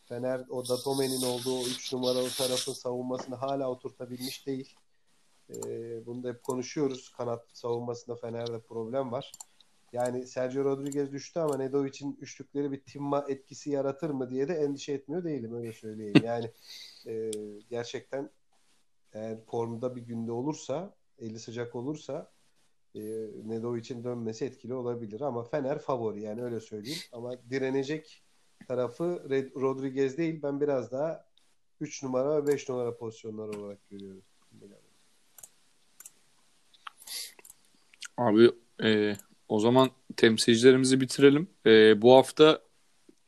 Fener 0.05 0.45
o 0.49 0.69
Datome'nin 0.69 1.23
olduğu 1.23 1.63
3 1.63 1.93
numaralı 1.93 2.31
tarafın 2.31 2.73
savunmasını 2.73 3.35
hala 3.35 3.71
oturtabilmiş 3.71 4.47
değil. 4.47 4.77
E, 5.51 6.07
bunu 6.07 6.23
da 6.23 6.29
hep 6.29 6.43
konuşuyoruz. 6.43 7.09
Kanat 7.09 7.47
savunmasında 7.53 8.17
Fener'de 8.17 8.61
problem 8.61 9.13
var. 9.13 9.33
Yani 9.93 10.27
Sergio 10.27 10.65
Rodriguez 10.65 11.13
düştü 11.13 11.41
ama 11.41 11.57
Nedovic'in 11.57 12.17
üçlükleri 12.21 12.73
bir 12.73 12.81
timma 12.81 13.25
etkisi 13.29 13.71
yaratır 13.71 14.11
mı 14.11 14.31
diye 14.31 14.49
de 14.49 14.55
endişe 14.55 14.93
etmiyor 14.93 15.25
değilim 15.25 15.55
öyle 15.55 15.73
söyleyeyim. 15.73 16.15
Yani 16.25 16.51
e, 17.07 17.31
gerçekten 17.71 18.31
eğer 19.13 19.45
formda 19.45 19.97
bir 19.97 20.03
günde 20.03 20.33
olursa, 20.33 20.95
eli 21.19 21.39
sıcak 21.39 21.75
olursa 21.75 22.33
e, 22.95 23.01
Nedovic'in 23.45 24.05
dönmesi 24.05 24.45
etkili 24.45 24.75
olabilir 24.75 25.21
ama 25.21 25.45
Fener 25.45 25.79
favori 25.79 26.23
yani 26.23 26.43
öyle 26.43 26.61
söyleyeyim. 26.61 27.01
Ama 27.13 27.51
direnecek 27.51 28.23
tarafı 28.69 29.05
Rodriguez 29.61 30.19
değil 30.19 30.43
ben 30.43 30.61
biraz 30.61 30.93
daha 30.93 31.27
3 31.81 32.03
numara 32.03 32.37
ve 32.37 32.47
5 32.47 32.69
numara 32.69 32.97
pozisyonlar 32.97 33.49
olarak 33.49 33.89
görüyorum. 33.91 34.23
Abi 38.17 38.51
e, 38.83 39.17
o 39.49 39.61
zaman 39.61 39.91
temsilcilerimizi 40.17 41.01
bitirelim. 41.01 41.49
E, 41.67 42.03
bu 42.03 42.15
hafta 42.15 42.61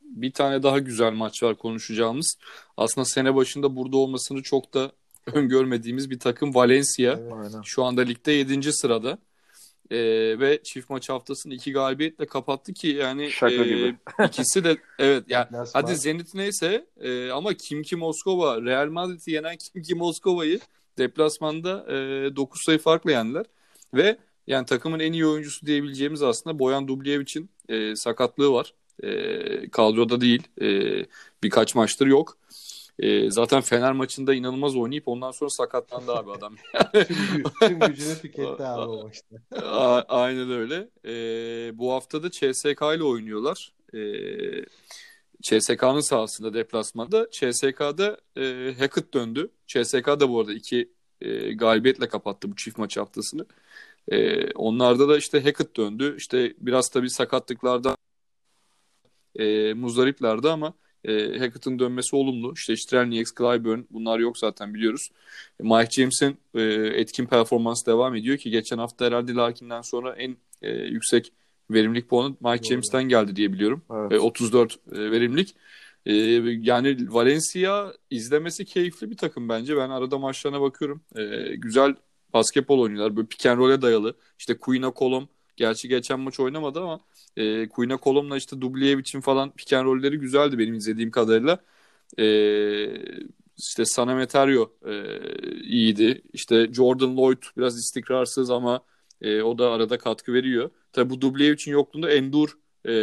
bir 0.01 0.31
tane 0.31 0.63
daha 0.63 0.79
güzel 0.79 1.13
maç 1.13 1.43
var 1.43 1.55
konuşacağımız. 1.55 2.37
Aslında 2.77 3.05
sene 3.05 3.35
başında 3.35 3.75
burada 3.75 3.97
olmasını 3.97 4.43
çok 4.43 4.73
da 4.73 4.91
öngörmediğimiz 5.33 6.09
bir 6.09 6.19
takım 6.19 6.55
Valencia. 6.55 7.19
Evet. 7.19 7.51
Şu 7.63 7.83
anda 7.83 8.01
ligde 8.01 8.31
7. 8.31 8.73
sırada. 8.73 9.17
E, 9.91 9.97
ve 10.39 10.59
çift 10.63 10.89
maç 10.89 11.09
haftasını 11.09 11.53
iki 11.53 11.71
galibiyetle 11.71 12.25
kapattı 12.25 12.73
ki 12.73 12.87
yani 12.87 13.31
Şaka 13.31 13.53
e, 13.53 13.67
gibi. 13.67 13.95
ikisi 14.25 14.63
de 14.63 14.77
evet 14.99 15.23
yani 15.27 15.47
hadi 15.73 15.95
Zenit 15.95 16.33
neyse 16.33 16.85
e, 17.01 17.29
ama 17.31 17.53
Kimki 17.53 17.95
Moskova 17.95 18.61
Real 18.61 18.87
Madrid'i 18.87 19.31
yenen 19.31 19.57
Kimki 19.57 19.95
Moskova'yı 19.95 20.59
deplasmanda 20.97 21.85
e, 21.87 22.35
9 22.35 22.61
sayı 22.63 22.79
farkla 22.79 23.11
yendiler 23.11 23.45
ve 23.93 24.17
yani 24.49 24.65
takımın 24.65 24.99
en 24.99 25.13
iyi 25.13 25.25
oyuncusu 25.27 25.65
diyebileceğimiz 25.65 26.23
aslında 26.23 26.59
Boyan 26.59 26.87
Dubljević'in 26.87 27.49
e, 27.69 27.95
sakatlığı 27.95 28.51
var. 28.53 28.73
E, 29.03 29.69
kadroda 29.69 30.21
değil. 30.21 30.43
E, 30.61 30.67
birkaç 31.43 31.75
maçtır 31.75 32.07
yok. 32.07 32.37
E, 32.99 33.31
zaten 33.31 33.61
Fener 33.61 33.91
maçında 33.91 34.33
inanılmaz 34.33 34.75
oynayıp 34.75 35.07
ondan 35.07 35.31
sonra 35.31 35.49
sakatlandı 35.49 36.13
abi 36.15 36.31
adam. 36.31 36.55
tüm, 36.93 37.01
gü- 37.01 37.67
tüm 37.67 37.79
gücünü 37.79 38.15
tüketti 38.21 38.63
abi 38.63 38.89
o 38.89 39.03
maçta. 39.03 39.35
A- 39.67 40.01
Aynen 40.21 40.51
öyle. 40.51 40.89
E, 41.05 41.13
bu 41.77 41.93
hafta 41.93 42.23
da 42.23 42.31
CSK 42.31 42.81
ile 42.95 43.03
oynuyorlar. 43.03 43.73
E, 43.93 43.99
CSK'nın 45.41 45.99
sahasında 45.99 46.53
deplasmanda. 46.53 47.27
CSK'da 47.31 48.17
e, 48.37 48.73
Hackett 48.79 49.13
döndü. 49.13 49.49
CSK 49.67 50.07
da 50.07 50.29
bu 50.29 50.39
arada 50.39 50.53
iki 50.53 50.91
e, 51.21 51.53
galibiyetle 51.53 52.07
kapattı 52.07 52.51
bu 52.51 52.55
çift 52.55 52.77
maç 52.77 52.97
haftasını. 52.97 53.45
E, 54.11 54.51
onlarda 54.51 55.09
da 55.09 55.17
işte 55.17 55.43
Hackett 55.43 55.77
döndü. 55.77 56.15
İşte 56.17 56.53
biraz 56.59 56.89
tabii 56.89 57.09
sakatlıklarda 57.09 57.97
e, 59.35 59.73
muzdariplerdi 59.73 60.49
ama 60.49 60.73
e, 61.03 61.39
Hackett'ın 61.39 61.79
dönmesi 61.79 62.15
olumlu. 62.15 62.53
İşte 62.53 62.75
Strelnieks, 62.75 63.31
Clyburn 63.37 63.79
bunlar 63.89 64.19
yok 64.19 64.37
zaten 64.37 64.73
biliyoruz. 64.73 65.09
E, 65.59 65.63
Mike 65.63 65.91
James'in 65.91 66.37
e, 66.55 66.61
etkin 67.01 67.25
performansı 67.25 67.85
devam 67.85 68.15
ediyor 68.15 68.37
ki 68.37 68.49
geçen 68.49 68.77
hafta 68.77 69.05
herhalde 69.05 69.33
Larkin'den 69.33 69.81
sonra 69.81 70.15
en 70.15 70.37
e, 70.61 70.71
yüksek 70.71 71.33
verimlilik 71.71 72.09
puanı 72.09 72.29
Mike 72.29 72.63
Doğru. 72.63 72.69
James'ten 72.69 73.03
geldi 73.03 73.35
diye 73.35 73.53
biliyorum. 73.53 73.81
Evet. 73.91 74.11
E, 74.11 74.19
34 74.19 74.79
e, 74.91 75.11
verimlilik. 75.11 75.55
E, 76.05 76.13
yani 76.61 77.13
Valencia 77.13 77.93
izlemesi 78.09 78.65
keyifli 78.65 79.11
bir 79.11 79.17
takım 79.17 79.49
bence. 79.49 79.77
Ben 79.77 79.89
arada 79.89 80.17
maçlarına 80.17 80.61
bakıyorum. 80.61 81.01
E, 81.15 81.55
güzel 81.55 81.95
basketbol 82.33 82.79
oynuyorlar. 82.79 83.15
Böyle 83.15 83.27
pick 83.27 83.45
and 83.45 83.57
roll'e 83.59 83.81
dayalı. 83.81 84.15
İşte 84.39 84.57
Queen'a 84.57 84.91
Kolom 84.91 85.29
gerçi 85.57 85.87
geçen 85.87 86.19
maç 86.19 86.39
oynamadı 86.39 86.79
ama 86.79 86.99
e, 87.37 87.69
Queen'a 87.69 87.97
Kolom'la 87.97 88.37
işte 88.37 88.61
Dubljević'in 88.61 89.21
falan 89.21 89.51
pick 89.51 89.73
and 89.73 89.85
roll'leri 89.85 90.17
güzeldi 90.17 90.57
benim 90.59 90.75
izlediğim 90.75 91.11
kadarıyla. 91.11 91.59
E, 92.19 92.25
işte 93.57 93.85
Sanameterio 93.85 94.71
e, 94.85 95.19
iyiydi. 95.61 96.21
İşte 96.33 96.73
Jordan 96.73 97.17
Lloyd 97.17 97.43
biraz 97.57 97.77
istikrarsız 97.79 98.49
ama 98.49 98.81
e, 99.21 99.41
o 99.41 99.57
da 99.57 99.71
arada 99.71 99.97
katkı 99.97 100.33
veriyor. 100.33 100.69
Tabi 100.93 101.09
bu 101.09 101.21
Dubljević'in 101.21 101.71
yokluğunda 101.71 102.11
Endur 102.11 102.57
e, 102.87 102.93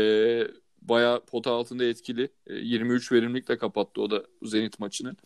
bayağı 0.83 1.25
pota 1.25 1.51
altında 1.53 1.85
etkili. 1.85 2.29
E, 2.47 2.55
23 2.55 3.12
verimlilikle 3.12 3.59
kapattı 3.59 4.03
o 4.03 4.11
da 4.11 4.25
Zenit 4.43 4.79
maçını. 4.81 5.17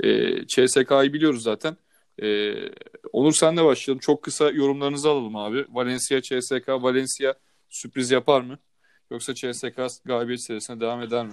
E, 0.00 0.46
CSK'yı 0.46 1.12
biliyoruz 1.12 1.42
zaten. 1.42 1.76
E, 2.22 2.54
Onur 3.12 3.32
senle 3.32 3.64
başlayalım. 3.64 4.00
Çok 4.00 4.22
kısa 4.22 4.50
yorumlarınızı 4.50 5.10
alalım 5.10 5.36
abi. 5.36 5.66
Valencia, 5.68 6.20
CSK, 6.20 6.68
Valencia 6.68 7.34
sürpriz 7.68 8.10
yapar 8.10 8.40
mı? 8.40 8.58
Yoksa 9.10 9.34
CSK 9.34 9.76
galibiyet 10.04 10.42
serisine 10.42 10.80
devam 10.80 11.02
eder 11.02 11.26
mi? 11.26 11.32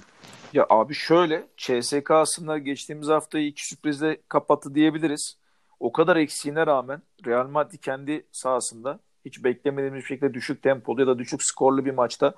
Ya 0.54 0.66
abi 0.70 0.94
şöyle 0.94 1.48
CSK 1.58 2.12
aslında 2.12 2.58
geçtiğimiz 2.58 3.08
haftayı 3.08 3.48
iki 3.48 3.68
sürprizle 3.68 4.18
kapattı 4.28 4.76
diyebiliriz. 4.76 5.38
O 5.80 5.92
kadar 5.92 6.16
eksiğine 6.16 6.68
rağmen 6.68 7.02
Real 7.26 7.48
Madrid 7.48 7.80
kendi 7.80 8.26
sahasında 8.32 9.00
hiç 9.26 9.44
beklemediğimiz 9.44 10.06
şekilde 10.06 10.34
düşük 10.34 10.64
tempolu 10.64 11.02
ya 11.02 11.08
da 11.08 11.20
düşük 11.20 11.44
skorlu 11.44 11.86
bir 11.86 11.92
maçta 11.92 12.34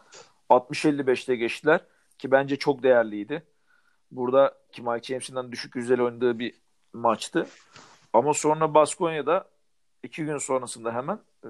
60-55'te 0.49 1.35
geçtiler 1.35 1.79
ki 2.17 2.31
bence 2.31 2.55
çok 2.55 2.83
değerliydi. 2.83 3.43
Burada 4.11 4.57
ki 4.71 4.81
Mike 4.81 5.07
James'in 5.07 5.51
düşük 5.51 5.75
yüzdeli 5.75 6.03
oynadığı 6.03 6.39
bir 6.39 6.53
maçtı. 6.93 7.47
Ama 8.13 8.33
sonra 8.33 8.73
Baskonya'da 8.73 9.45
iki 10.03 10.25
gün 10.25 10.37
sonrasında 10.37 10.93
hemen 10.93 11.19
e, 11.45 11.47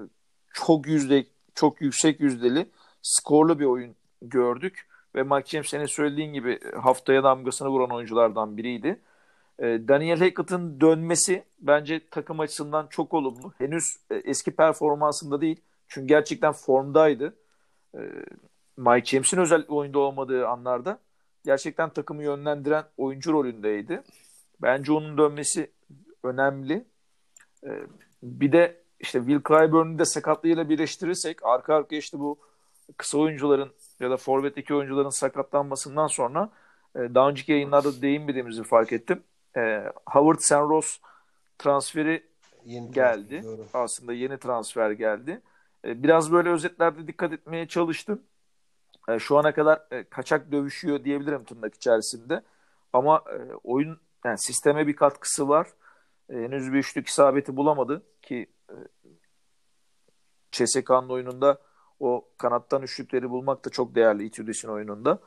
çok 0.52 0.86
yüzde 0.86 1.26
çok 1.54 1.80
yüksek 1.80 2.20
yüzdeli 2.20 2.66
skorlu 3.02 3.58
bir 3.58 3.64
oyun 3.64 3.96
gördük. 4.22 4.86
Ve 5.14 5.42
James 5.46 5.68
senin 5.68 5.86
söylediğin 5.86 6.32
gibi 6.32 6.60
haftaya 6.74 7.24
damgasını 7.24 7.68
vuran 7.68 7.90
oyunculardan 7.90 8.56
biriydi. 8.56 9.00
E, 9.58 9.64
Daniel 9.64 10.18
Hackett'ın 10.18 10.80
dönmesi 10.80 11.44
bence 11.60 12.00
takım 12.10 12.40
açısından 12.40 12.86
çok 12.90 13.14
olumlu. 13.14 13.52
Henüz 13.58 13.84
e, 14.10 14.14
eski 14.14 14.50
performansında 14.50 15.40
değil. 15.40 15.60
Çünkü 15.88 16.06
gerçekten 16.06 16.52
formdaydı. 16.52 17.36
E, 17.94 18.00
Mike 18.76 19.06
James'in 19.06 19.38
özel 19.38 19.64
oyunda 19.68 19.98
olmadığı 19.98 20.48
anlarda 20.48 20.98
gerçekten 21.44 21.90
takımı 21.90 22.22
yönlendiren 22.22 22.84
oyuncu 22.96 23.32
rolündeydi. 23.32 24.02
Bence 24.62 24.92
onun 24.92 25.18
dönmesi 25.18 25.70
önemli. 26.24 26.84
E, 27.64 27.70
bir 28.22 28.52
de 28.52 28.82
işte 29.00 29.18
Will 29.18 29.40
Clyburn'u 29.48 29.98
de 29.98 30.04
sakatlığıyla 30.04 30.68
birleştirirsek 30.68 31.44
arka 31.44 31.74
arkaya 31.74 31.98
işte 31.98 32.18
bu 32.18 32.38
kısa 32.96 33.18
oyuncuların 33.18 33.72
ya 34.00 34.10
da 34.10 34.16
forvetteki 34.16 34.74
oyuncuların 34.74 35.10
sakatlanmasından 35.10 36.06
sonra 36.06 36.50
e, 36.96 36.98
daha 36.98 37.28
önceki 37.28 37.52
yayınlarda 37.52 38.02
değinmediğimizi 38.02 38.62
fark 38.62 38.92
ettim. 38.92 39.22
E, 39.56 39.84
Howard 40.06 40.38
Senros 40.40 40.98
transferi 41.58 42.22
Yeni 42.64 42.90
geldi. 42.90 43.42
transfer. 43.42 43.80
Aslında 43.80 44.12
yeni 44.12 44.38
transfer 44.38 44.90
geldi. 44.90 45.40
E, 45.84 46.02
biraz 46.02 46.32
böyle 46.32 46.48
özetlerde 46.48 47.06
dikkat 47.06 47.32
etmeye 47.32 47.68
çalıştım. 47.68 48.22
E, 49.08 49.18
şu 49.18 49.38
ana 49.38 49.54
kadar 49.54 49.82
e, 49.90 50.04
kaçak 50.04 50.52
dövüşüyor 50.52 51.04
diyebilirim 51.04 51.44
tırnak 51.44 51.74
içerisinde. 51.74 52.42
Ama 52.92 53.16
e, 53.16 53.54
oyun 53.64 53.98
yani 54.24 54.38
sisteme 54.38 54.86
bir 54.86 54.96
katkısı 54.96 55.48
var. 55.48 55.68
E, 56.30 56.34
henüz 56.34 56.72
bir 56.72 56.78
üçlük 56.78 57.06
isabeti 57.08 57.56
bulamadı 57.56 58.02
ki 58.22 58.46
e, 58.70 58.76
CSK'nın 60.52 61.08
oyununda 61.08 61.58
o 62.00 62.28
kanattan 62.38 62.82
üçlükleri 62.82 63.30
bulmak 63.30 63.64
da 63.64 63.70
çok 63.70 63.94
değerli 63.94 64.24
Itudis'in 64.24 64.68
oyununda. 64.68 65.18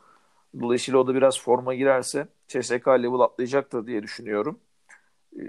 Dolayısıyla 0.60 1.00
o 1.00 1.06
da 1.06 1.14
biraz 1.14 1.40
forma 1.40 1.74
girerse 1.74 2.28
CSK 2.48 2.88
level 2.88 3.20
atlayacaktır 3.20 3.86
diye 3.86 4.02
düşünüyorum. 4.02 4.60
E, 5.38 5.40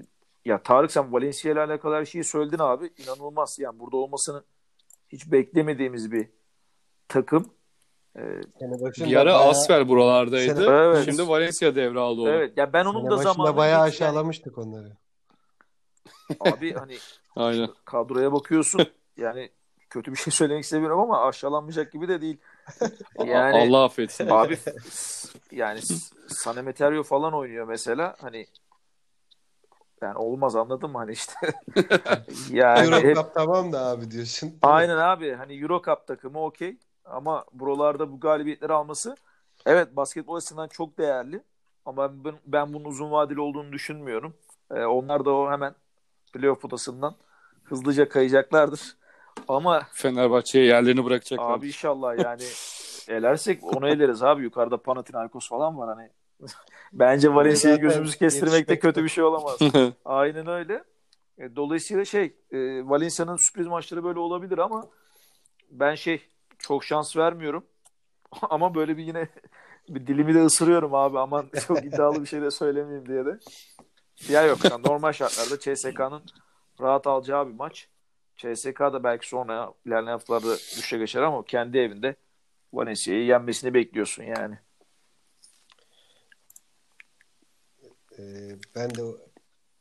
ya 0.45 0.63
Tarık 0.63 0.91
sen 0.91 1.13
Valencia 1.13 1.51
ile 1.51 1.59
alakalı 1.61 1.95
her 1.95 2.05
şeyi 2.05 2.23
söyledin 2.23 2.59
abi. 2.59 2.89
İnanılmaz. 2.97 3.59
Yani 3.59 3.79
burada 3.79 3.97
olmasını 3.97 4.43
hiç 5.09 5.31
beklemediğimiz 5.31 6.11
bir 6.11 6.29
takım. 7.07 7.49
E, 8.15 8.21
Sene 8.59 8.81
başında 8.81 9.07
Bir 9.09 9.15
ara 9.15 9.25
bayağı- 9.33 9.49
Asfer 9.49 9.87
buralardaydı. 9.89 10.55
Sene- 10.55 10.75
Evet. 10.75 11.05
Şimdi 11.05 11.27
Valencia 11.29 11.75
devraldı 11.75 12.21
onu. 12.21 12.29
evet 12.29 12.57
ya 12.57 12.73
ben 12.73 12.85
onun 12.85 12.99
sene 13.01 13.09
da 13.11 13.17
zamanında 13.17 13.57
bayağı 13.57 13.81
aşağılamıştık 13.81 14.57
onları. 14.57 14.91
Abi 16.39 16.73
hani 16.73 16.97
Aynen. 17.35 17.69
kadroya 17.85 18.33
bakıyorsun 18.33 18.87
yani 19.17 19.49
kötü 19.89 20.11
bir 20.11 20.17
şey 20.17 20.33
söylemek 20.33 20.63
istemiyorum 20.63 20.99
ama 20.99 21.27
aşağılanmayacak 21.27 21.91
gibi 21.91 22.07
de 22.07 22.21
değil. 22.21 22.37
Yani 23.25 23.57
Allah 23.57 23.83
affetsin. 23.83 24.27
abi 24.29 24.57
yani 25.51 25.81
Sanemeterio 26.27 27.03
falan 27.03 27.33
oynuyor 27.33 27.67
mesela 27.67 28.15
hani 28.21 28.47
yani 30.01 30.17
olmaz 30.17 30.55
anladın 30.55 30.91
mı 30.91 30.97
hani 30.97 31.11
işte 31.11 31.33
yani 32.51 32.85
Euro 32.85 32.95
hep, 32.95 33.15
Cup 33.15 33.33
tamam 33.33 33.71
da 33.71 33.85
abi 33.85 34.11
diyorsun. 34.11 34.57
aynen 34.61 34.97
abi 34.97 35.33
hani 35.33 35.61
Euro 35.61 35.81
Cup 35.85 36.07
takımı 36.07 36.43
okey 36.43 36.77
ama 37.05 37.45
buralarda 37.53 38.11
bu 38.11 38.19
galibiyetleri 38.19 38.73
alması 38.73 39.15
evet 39.65 39.95
basketbol 39.95 40.35
açısından 40.35 40.67
çok 40.67 40.97
değerli 40.97 41.43
ama 41.85 42.25
ben, 42.25 42.33
ben 42.45 42.73
bunun 42.73 42.85
uzun 42.85 43.11
vadeli 43.11 43.39
olduğunu 43.39 43.71
düşünmüyorum. 43.71 44.33
Ee, 44.71 44.85
onlar 44.85 45.25
da 45.25 45.31
o 45.31 45.51
hemen 45.51 45.75
playoff 46.33 46.61
potasından 46.61 47.15
hızlıca 47.63 48.09
kayacaklardır. 48.09 48.97
Ama 49.47 49.87
Fenerbahçe'ye 49.91 50.65
yerlerini 50.65 51.05
bırakacaklar. 51.05 51.53
Abi 51.53 51.67
inşallah 51.67 52.17
yani 52.17 52.43
elersek 53.17 53.63
onu 53.63 53.87
eleriz 53.87 54.23
abi. 54.23 54.43
Yukarıda 54.43 54.77
Panathinaikos 54.77 55.49
falan 55.49 55.77
var 55.77 55.95
hani. 55.95 56.09
Bence 56.93 57.33
Valencia'yı 57.33 57.77
gözümüzü 57.77 58.17
kestirmek 58.17 58.51
de 58.53 58.57
yetişmek 58.57 58.81
kötü 58.81 59.03
bir 59.03 59.09
şey 59.09 59.23
olamaz. 59.23 59.59
Aynen 60.05 60.47
öyle. 60.47 60.83
E, 61.37 61.55
Dolayısıyla 61.55 62.05
şey 62.05 62.35
e, 62.51 62.57
Valencia'nın 62.89 63.35
sürpriz 63.35 63.67
maçları 63.67 64.03
böyle 64.03 64.19
olabilir 64.19 64.57
ama 64.57 64.87
ben 65.71 65.95
şey 65.95 66.21
çok 66.59 66.83
şans 66.83 67.17
vermiyorum. 67.17 67.63
ama 68.41 68.75
böyle 68.75 68.97
bir 68.97 69.03
yine 69.03 69.27
bir 69.89 70.07
dilimi 70.07 70.35
de 70.35 70.45
ısırıyorum 70.45 70.93
abi 70.93 71.19
aman 71.19 71.49
çok 71.67 71.85
iddialı 71.85 72.21
bir 72.21 72.27
şey 72.27 72.41
de 72.41 72.51
söylemeyeyim 72.51 73.05
diye 73.07 73.25
de. 73.25 73.39
Ya 74.29 74.43
yok 74.43 74.65
yani 74.71 74.83
normal 74.83 75.11
şartlarda 75.11 75.59
CSK'nın 75.59 76.23
rahat 76.81 77.07
alacağı 77.07 77.47
bir 77.47 77.53
maç. 77.53 77.87
CSK 78.37 78.79
da 78.79 79.03
belki 79.03 79.27
sonra 79.27 79.73
ilerleyen 79.85 80.11
haftalarda 80.11 80.55
düşe 80.55 80.97
geçer 80.97 81.21
ama 81.21 81.45
kendi 81.45 81.77
evinde 81.77 82.15
Valencia'yı 82.73 83.25
yenmesini 83.25 83.73
bekliyorsun 83.73 84.23
yani. 84.23 84.57
Ee, 88.19 88.55
ben 88.75 88.95
de 88.95 89.01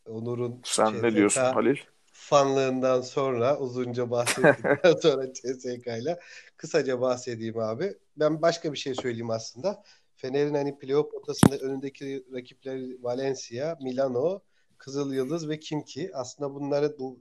Onur'un 0.06 0.60
Sen 0.64 0.92
CSK 0.92 1.02
ne 1.02 1.14
diyorsun 1.14 1.40
Halil? 1.40 1.76
fanlığından 2.12 3.00
sonra 3.00 3.58
uzunca 3.58 4.10
bahsettikten 4.10 4.94
sonra 5.02 5.32
CSK 5.32 5.86
ile 5.86 6.20
kısaca 6.56 7.00
bahsedeyim 7.00 7.58
abi. 7.58 7.94
Ben 8.16 8.42
başka 8.42 8.72
bir 8.72 8.78
şey 8.78 8.94
söyleyeyim 8.94 9.30
aslında. 9.30 9.82
Fener'in 10.18 10.54
hani 10.54 10.78
playoff 10.78 11.10
potasında 11.10 11.56
önündeki 11.56 12.24
rakipleri 12.32 13.02
Valencia, 13.02 13.78
Milano, 13.82 14.40
Kızıl 14.78 15.14
Yıldız 15.14 15.48
ve 15.48 15.60
Kimki. 15.60 16.10
Aslında 16.14 16.54
bunları 16.54 16.98
bu 16.98 17.20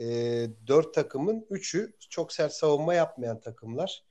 e, 0.00 0.04
dört 0.66 0.94
takımın 0.94 1.46
üçü 1.50 1.92
çok 2.10 2.32
sert 2.32 2.52
savunma 2.52 2.94
yapmayan 2.94 3.40
takımlar. 3.40 4.04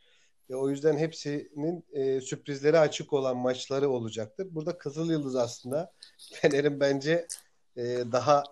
E, 0.49 0.55
o 0.55 0.69
yüzden 0.69 0.97
hepsinin 0.97 1.85
e, 1.93 2.21
sürprizleri 2.21 2.79
açık 2.79 3.13
olan 3.13 3.37
maçları 3.37 3.89
olacaktır. 3.89 4.47
Burada 4.51 4.77
Kızıl 4.77 5.11
Yıldız 5.11 5.35
aslında 5.35 5.93
Fener'in 6.33 6.79
bence 6.79 7.27
e, 7.77 7.83
daha 8.11 8.43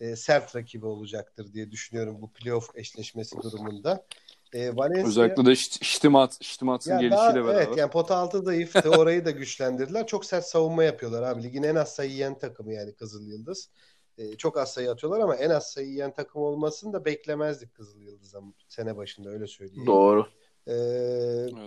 e, 0.00 0.16
sert 0.16 0.56
rakibi 0.56 0.86
olacaktır 0.86 1.52
diye 1.52 1.70
düşünüyorum 1.70 2.22
bu 2.22 2.32
playoff 2.32 2.70
eşleşmesi 2.76 3.36
durumunda. 3.42 4.06
E, 4.54 4.76
Valencia, 4.76 5.08
Özellikle 5.08 5.46
de 5.46 5.56
Ştimat, 5.56 6.42
Ştimat'ın 6.42 6.90
ya 6.90 7.00
gelişiyle 7.00 7.18
daha, 7.18 7.34
beraber. 7.34 7.54
Evet 7.54 7.76
yani 7.76 7.90
pota 7.90 8.16
altı 8.16 8.42
zayıftı. 8.42 8.90
Orayı 8.90 9.24
da 9.24 9.30
güçlendirdiler. 9.30 10.06
Çok 10.06 10.24
sert 10.24 10.44
savunma 10.44 10.84
yapıyorlar 10.84 11.22
abi. 11.22 11.42
Ligin 11.42 11.62
en 11.62 11.74
az 11.74 11.94
sayı 11.94 12.10
yiyen 12.10 12.38
takımı 12.38 12.72
yani 12.72 12.94
Kızıl 12.94 13.26
Yıldız. 13.26 13.70
E, 14.18 14.36
çok 14.36 14.58
az 14.58 14.72
sayı 14.72 14.90
atıyorlar 14.90 15.20
ama 15.20 15.36
en 15.36 15.50
az 15.50 15.70
sayı 15.70 15.88
yiyen 15.88 16.12
takım 16.12 16.42
olmasını 16.42 16.92
da 16.92 17.04
beklemezdik 17.04 17.74
Kızıl 17.74 18.00
Yıldız'a 18.00 18.40
sene 18.68 18.96
başında 18.96 19.30
öyle 19.30 19.46
söyleyeyim. 19.46 19.86
Doğru. 19.86 20.26
Ee, 20.66 20.74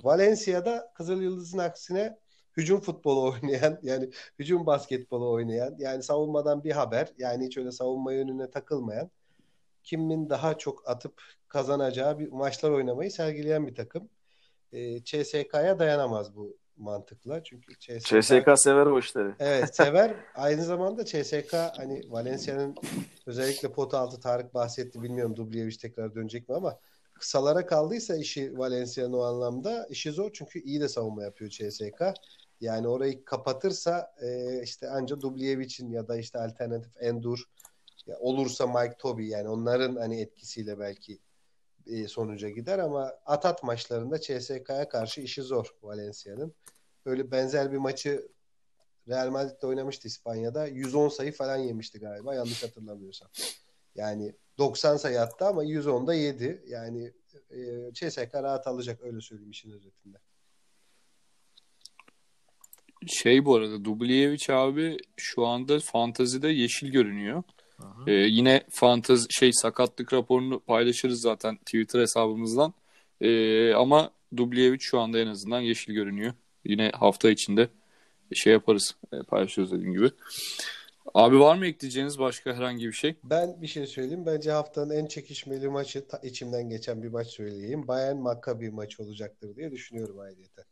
Valencia'da 0.03 0.91
Kızıl 0.93 1.21
Yıldız'ın 1.21 1.57
aksine 1.57 2.17
hücum 2.57 2.79
futbolu 2.79 3.23
oynayan 3.31 3.79
yani 3.83 4.09
hücum 4.39 4.65
basketbolu 4.65 5.31
oynayan 5.31 5.75
yani 5.79 6.03
savunmadan 6.03 6.63
bir 6.63 6.71
haber 6.71 7.13
yani 7.17 7.45
hiç 7.45 7.57
öyle 7.57 7.71
savunma 7.71 8.13
yönüne 8.13 8.49
takılmayan 8.51 9.11
kimin 9.83 10.29
daha 10.29 10.57
çok 10.57 10.89
atıp 10.89 11.21
kazanacağı 11.47 12.19
bir 12.19 12.31
maçlar 12.31 12.69
oynamayı 12.69 13.11
sergileyen 13.11 13.67
bir 13.67 13.75
takım. 13.75 14.09
Ee, 14.73 15.03
CSK'ya 15.03 15.79
dayanamaz 15.79 16.35
bu 16.35 16.57
mantıkla. 16.77 17.43
Çünkü 17.43 17.79
CSK, 17.79 18.07
CSK 18.07 18.59
sever 18.59 18.85
o 18.85 18.99
işleri. 18.99 19.35
Evet 19.39 19.75
sever. 19.75 20.15
Aynı 20.35 20.63
zamanda 20.63 21.05
CSK 21.05 21.53
hani 21.53 22.01
Valencia'nın 22.09 22.75
özellikle 23.25 23.71
pot 23.71 23.93
altı 23.93 24.19
Tarık 24.19 24.53
bahsetti. 24.53 25.03
Bilmiyorum 25.03 25.35
Dubljevic 25.35 25.77
tekrar 25.77 26.15
dönecek 26.15 26.49
mi 26.49 26.55
ama 26.55 26.79
kısalara 27.13 27.65
kaldıysa 27.65 28.15
işi 28.15 28.57
Valencia'nın 28.57 29.13
o 29.13 29.21
anlamda 29.21 29.87
işi 29.89 30.11
zor. 30.11 30.29
Çünkü 30.33 30.59
iyi 30.59 30.81
de 30.81 30.87
savunma 30.87 31.23
yapıyor 31.23 31.51
CSK. 31.51 32.01
Yani 32.61 32.87
orayı 32.87 33.25
kapatırsa 33.25 34.13
e, 34.21 34.61
işte 34.63 34.89
anca 34.89 35.21
Dubljevic'in 35.21 35.89
ya 35.89 36.07
da 36.07 36.17
işte 36.17 36.39
alternatif 36.39 36.91
Endur 36.99 37.43
olursa 38.19 38.67
Mike 38.67 38.97
Toby 38.99 39.27
yani 39.27 39.49
onların 39.49 39.95
hani 39.95 40.21
etkisiyle 40.21 40.79
belki 40.79 41.19
e, 41.87 42.07
sonuca 42.07 42.49
gider 42.49 42.79
ama 42.79 43.13
Atat 43.25 43.63
maçlarında 43.63 44.21
CSK'ya 44.21 44.89
karşı 44.89 45.21
işi 45.21 45.41
zor 45.41 45.75
Valencia'nın. 45.83 46.53
Böyle 47.05 47.31
benzer 47.31 47.71
bir 47.71 47.77
maçı 47.77 48.27
Real 49.07 49.29
Madrid'de 49.29 49.67
oynamıştı 49.67 50.07
İspanya'da. 50.07 50.67
110 50.67 51.09
sayı 51.09 51.31
falan 51.31 51.57
yemişti 51.57 51.99
galiba 51.99 52.35
yanlış 52.35 52.63
hatırlamıyorsam. 52.63 53.29
Yani 53.95 54.35
90 54.57 54.97
sayı 54.97 55.21
attı 55.21 55.45
ama 55.45 55.65
110'da 55.65 56.13
yedi. 56.13 56.63
Yani 56.67 57.13
e, 57.49 57.93
CSK 57.93 58.35
rahat 58.35 58.67
alacak 58.67 59.01
öyle 59.01 59.21
söyleyeyim 59.21 59.51
işin 59.51 59.71
özetinde. 59.71 60.17
Şey 63.07 63.45
bu 63.45 63.55
arada 63.55 63.85
Dubljevic 63.85 64.45
abi 64.49 64.97
şu 65.17 65.45
anda 65.45 65.79
fantazide 65.79 66.47
yeşil 66.47 66.91
görünüyor. 66.91 67.43
Ee, 68.07 68.11
yine 68.11 68.63
fantezi 68.69 69.27
şey 69.29 69.53
sakatlık 69.53 70.13
raporunu 70.13 70.59
paylaşırız 70.59 71.21
zaten 71.21 71.57
Twitter 71.57 71.99
hesabımızdan. 71.99 72.73
Ee, 73.21 73.73
ama 73.73 74.11
Dubljevic 74.37 74.79
şu 74.79 74.99
anda 74.99 75.19
en 75.19 75.27
azından 75.27 75.61
yeşil 75.61 75.93
görünüyor. 75.93 76.33
Yine 76.65 76.91
hafta 76.93 77.29
içinde 77.29 77.67
şey 78.33 78.53
yaparız. 78.53 78.95
E, 79.13 79.23
paylaşıyoruz 79.23 79.73
dediğim 79.73 79.93
gibi. 79.93 80.11
Abi 81.13 81.39
var 81.39 81.55
mı 81.55 81.65
ekleyeceğiniz 81.65 82.19
başka 82.19 82.53
herhangi 82.53 82.87
bir 82.87 82.93
şey? 82.93 83.15
Ben 83.23 83.61
bir 83.61 83.67
şey 83.67 83.87
söyleyeyim. 83.87 84.25
Bence 84.25 84.51
haftanın 84.51 84.89
en 84.89 85.05
çekişmeli 85.05 85.69
maçı 85.69 86.07
ta, 86.07 86.17
içimden 86.17 86.69
geçen 86.69 87.03
bir 87.03 87.07
maç 87.07 87.27
söyleyeyim. 87.27 87.87
Bayern 87.87 88.17
Maccabi 88.17 88.69
maçı 88.69 89.03
olacaktır 89.03 89.55
diye 89.55 89.71
düşünüyorum 89.71 90.19
ayrıca. 90.19 90.63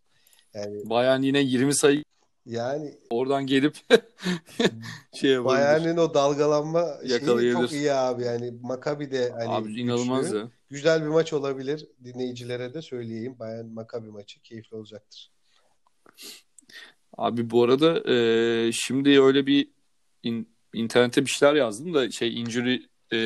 Yani 0.53 0.89
Bayern 0.89 1.21
yine 1.21 1.39
20 1.39 1.75
sayı 1.75 2.03
yani 2.45 2.93
oradan 3.09 3.47
gelip 3.47 3.77
şey. 5.13 5.43
Bayern'in 5.45 5.97
o 5.97 6.13
dalgalanma 6.13 6.85
şeyi 7.07 7.51
çok 7.53 7.71
iyi 7.71 7.93
abi. 7.93 8.23
Yani 8.23 8.53
Maccabi 8.61 9.11
de 9.11 9.29
hani 9.31 9.49
Abi 9.49 9.81
inanılmaz 9.81 10.25
güçlü. 10.25 10.37
ya. 10.37 10.49
Güzel 10.69 11.01
bir 11.01 11.07
maç 11.07 11.33
olabilir. 11.33 11.87
Dinleyicilere 12.03 12.73
de 12.73 12.81
söyleyeyim. 12.81 13.35
Bayern 13.39 13.65
Maccabi 13.65 14.07
maçı 14.09 14.41
keyifli 14.41 14.77
olacaktır. 14.77 15.31
Abi 17.17 17.49
bu 17.49 17.63
arada 17.63 18.13
e, 18.13 18.71
şimdi 18.71 19.21
öyle 19.21 19.45
bir 19.45 19.67
in- 20.23 20.49
internete 20.73 21.25
bir 21.25 21.29
şeyler 21.29 21.55
yazdım 21.55 21.93
da 21.93 22.11
şey 22.11 22.41
injury 22.41 22.75
e, 23.11 23.17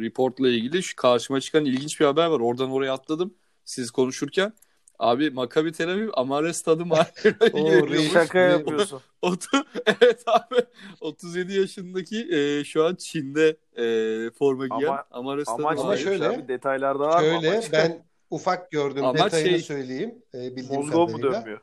reportla 0.00 0.48
ilgili 0.48 0.82
şu 0.82 0.96
karşıma 0.96 1.40
çıkan 1.40 1.64
ilginç 1.64 2.00
bir 2.00 2.04
haber 2.04 2.26
var. 2.26 2.40
Oradan 2.40 2.70
oraya 2.70 2.92
atladım 2.92 3.34
siz 3.64 3.90
konuşurken. 3.90 4.52
Abi 4.98 5.30
Maccabi 5.30 5.72
Tel 5.72 5.88
Aviv 5.90 6.08
Amare 6.14 6.52
Stadı 6.52 6.86
Mario'yu 6.86 8.02
Şaka 8.12 8.38
yapıyorsun. 8.38 9.00
Otu- 9.22 9.64
evet 9.86 10.22
abi 10.26 10.56
37 11.00 11.52
yaşındaki 11.52 12.28
e, 12.32 12.64
şu 12.64 12.84
an 12.84 12.94
Çin'de 12.94 13.56
e, 13.76 13.84
forma 14.30 14.66
giyen 14.78 14.88
Ama- 14.90 15.04
Amare 15.10 15.44
Stadı 15.44 15.62
Amaç 15.62 15.78
Ama 15.78 15.96
şöyle- 15.96 16.28
abi? 16.28 16.48
Detaylarda 16.48 16.98
var 17.08 17.20
mı 17.22 17.26
Şöyle 17.28 17.50
amaç? 17.52 17.72
ben 17.72 18.04
ufak 18.30 18.70
gördüm 18.70 19.04
Ama 19.04 19.18
detayını 19.18 19.48
şey- 19.50 19.58
söyleyeyim. 19.58 20.14
E, 20.34 20.56
bildiğim 20.56 20.82
Mozgov 20.82 21.08
mu 21.10 21.22
dönmüyor? 21.22 21.60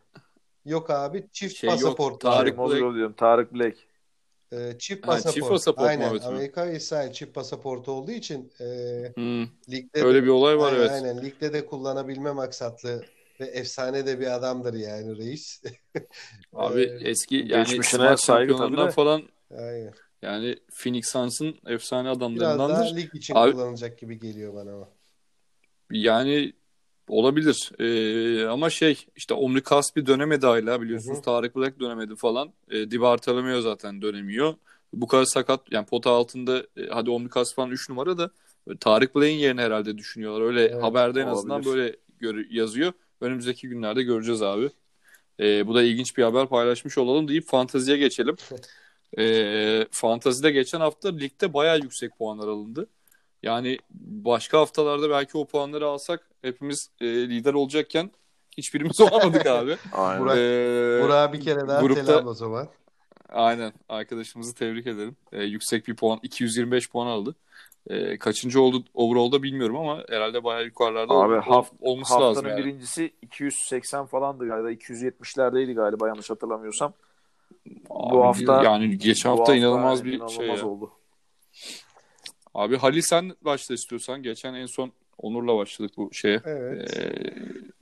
Yok 0.66 0.90
abi 0.90 1.28
çift 1.32 1.56
Şey 1.58 1.70
yok, 1.70 1.80
pasaport 1.82 2.22
Tarık 2.22 2.38
var. 2.38 2.46
Blake. 2.46 2.58
Mozgov 2.82 2.96
diyorum. 2.96 3.14
Tarık 3.14 3.54
Black. 3.54 3.78
Ee, 4.54 4.74
çift 4.80 5.04
Ha, 5.08 5.12
pasaport. 5.12 5.34
çift 5.36 5.50
pasaport 5.50 5.88
Aynen. 5.88 6.02
muhabbeti? 6.06 6.26
Amerika 6.26 6.68
ve 6.68 6.76
İsrail 6.76 7.12
çift 7.12 7.36
pasaportu 7.36 7.92
olduğu 7.92 8.12
için 8.12 8.52
e, 8.60 8.66
Hmm, 9.16 9.42
ligde 9.70 10.02
öyle 10.04 10.20
de, 10.20 10.24
bir 10.24 10.30
olay 10.30 10.58
var 10.58 10.68
aynen, 10.72 10.80
evet. 10.80 10.92
aynen 10.92 11.22
ligde 11.22 11.54
de 11.54 11.66
kullanabilme 11.66 12.32
maksatlı 12.32 13.04
ve 13.40 13.46
efsane 13.46 14.06
de 14.06 14.20
bir 14.20 14.36
adamdır 14.36 14.74
yani 14.74 15.18
reis. 15.18 15.62
Abi 16.54 16.82
Ee, 16.82 17.10
eski 17.10 17.36
yani 17.36 17.48
geçmişine 17.48 18.18
saygı 18.18 18.58
tabii 18.58 18.92
falan 18.92 19.24
aynen. 19.58 19.94
yani 20.22 20.56
Phoenix 20.74 21.10
Suns'ın 21.10 21.56
efsane 21.66 22.08
Biraz 22.08 22.20
daha 22.20 22.28
adamlarındandır. 22.28 22.96
lig 22.96 23.16
için 23.16 23.36
Abi- 23.36 23.52
kullanılacak 23.52 24.00
gibi 24.00 24.20
geliyor 24.20 24.54
bana 24.54 24.74
ama. 24.74 24.90
Yani 25.92 26.54
olabilir. 27.08 27.72
Ee, 27.80 28.46
ama 28.48 28.70
şey 28.70 29.06
işte 29.16 29.34
Omri 29.34 29.64
Kaspi 29.64 30.06
dönemedi 30.06 30.46
hala 30.46 30.82
biliyorsunuz. 30.82 31.16
Hı 31.18 31.20
hı. 31.22 31.24
Tarık 31.26 31.56
Black 31.56 31.80
dönemedi 31.80 32.16
falan. 32.16 32.54
Ee, 32.72 32.92
Di 32.92 33.02
Bartolomeo 33.02 33.62
zaten 33.62 34.02
dönemiyor. 34.02 34.54
Bu 34.94 35.08
kadar 35.08 35.26
sakat 35.26 35.62
yani 35.72 35.86
pota 35.86 36.12
altında 36.12 36.58
e, 36.78 36.88
hadi 36.90 37.10
Omri 37.10 37.30
Kaspi 37.30 37.56
falan 37.56 37.72
3 37.72 37.90
numara 37.90 38.18
da 38.18 38.32
e, 38.72 38.78
Tarık 38.78 39.16
Black'in 39.16 39.36
yerine 39.36 39.62
herhalde 39.62 39.98
düşünüyorlar. 39.98 40.42
Öyle 40.42 40.62
Evet, 40.66 40.84
haberde 40.84 41.22
en 41.22 41.28
azından 41.28 41.56
olabilir. 41.62 41.74
böyle 41.76 41.96
gör- 42.20 42.46
yazıyor. 42.50 42.94
Önümüzdeki 43.22 43.70
günlerde 43.70 44.04
göreceğiz 44.04 44.42
abi. 44.42 44.70
Ee, 45.40 45.68
bu 45.68 45.76
da 45.76 45.84
ilginç 45.84 46.18
bir 46.18 46.24
haber 46.24 46.48
paylaşmış 46.48 46.98
olalım 46.98 47.28
deyip 47.28 47.48
fanteziye 47.48 47.98
geçelim. 47.98 48.36
Ee, 49.18 49.86
fantazide 49.92 50.52
geçen 50.52 50.80
hafta 50.80 51.10
ligde 51.10 51.54
bayağı 51.54 51.80
yüksek 51.80 52.18
puanlar 52.18 52.48
alındı. 52.48 52.88
Yani 53.44 53.78
başka 54.00 54.60
haftalarda 54.60 55.10
belki 55.10 55.38
o 55.38 55.46
puanları 55.48 55.88
alsak 55.88 56.30
hepimiz 56.42 56.90
e, 57.02 57.06
lider 57.06 57.54
olacakken 57.54 58.12
hiçbirimiz 58.58 59.02
olamadık 59.02 59.46
abi. 59.46 59.78
Aynen. 59.94 60.22
Burak- 60.24 60.38
Ee, 60.38 61.04
Burak'a 61.04 61.34
bir 61.34 61.42
kere 61.42 61.68
daha 61.68 61.82
grupta- 61.82 62.06
selam 62.06 62.28
o 62.28 62.34
zaman. 62.34 62.68
Aynen. 63.30 63.74
Arkadaşımızı 63.90 64.56
tebrik 64.56 64.88
ederim. 64.88 65.16
Ee, 65.32 65.44
yüksek 65.44 65.88
bir 65.88 65.96
puan. 65.96 66.20
225 66.24 66.90
puan 66.90 67.08
aldı. 67.08 67.36
Ee, 67.90 68.18
kaçıncı 68.18 68.62
oldu 68.62 68.84
overall'da 68.94 69.44
bilmiyorum 69.44 69.76
ama 69.78 70.04
herhalde 70.10 70.44
bayağı 70.44 70.66
yukarılarda 70.66 71.14
Abi 71.14 71.34
ol- 71.34 71.40
haft- 71.42 71.74
olması 71.82 72.14
Haftanın 72.14 72.30
lazım 72.36 72.48
yani. 72.48 72.58
birincisi 72.66 73.14
280 73.22 74.06
falandı 74.06 74.48
galiba. 74.48 74.72
270'lerdeydi 74.72 75.74
galiba 75.74 76.08
yanlış 76.08 76.30
hatırlamıyorsam. 76.30 76.94
Abi, 77.90 78.14
bu 78.16 78.26
hafta- 78.26 78.64
yani 78.64 78.98
geçen 78.98 79.34
Bu 79.34 79.40
hafta 79.40 79.56
inanılmaz 79.56 80.00
yani 80.00 80.06
bir 80.08 80.14
inanılmaz 80.14 80.36
şey 80.36 80.48
ya. 80.48 80.68
oldu. 80.68 80.92
Abi 82.54 82.78
Halil 82.78 83.02
sen 83.02 83.36
başla 83.42 83.76
istiyorsan. 83.76 84.24
Geçen 84.24 84.54
en 84.54 84.66
son 84.66 84.92
Onur'la 85.22 85.58
başladık 85.58 85.92
bu 85.98 86.10
şeye 86.14 86.42
Evet. 86.46 86.98
e, 86.98 87.14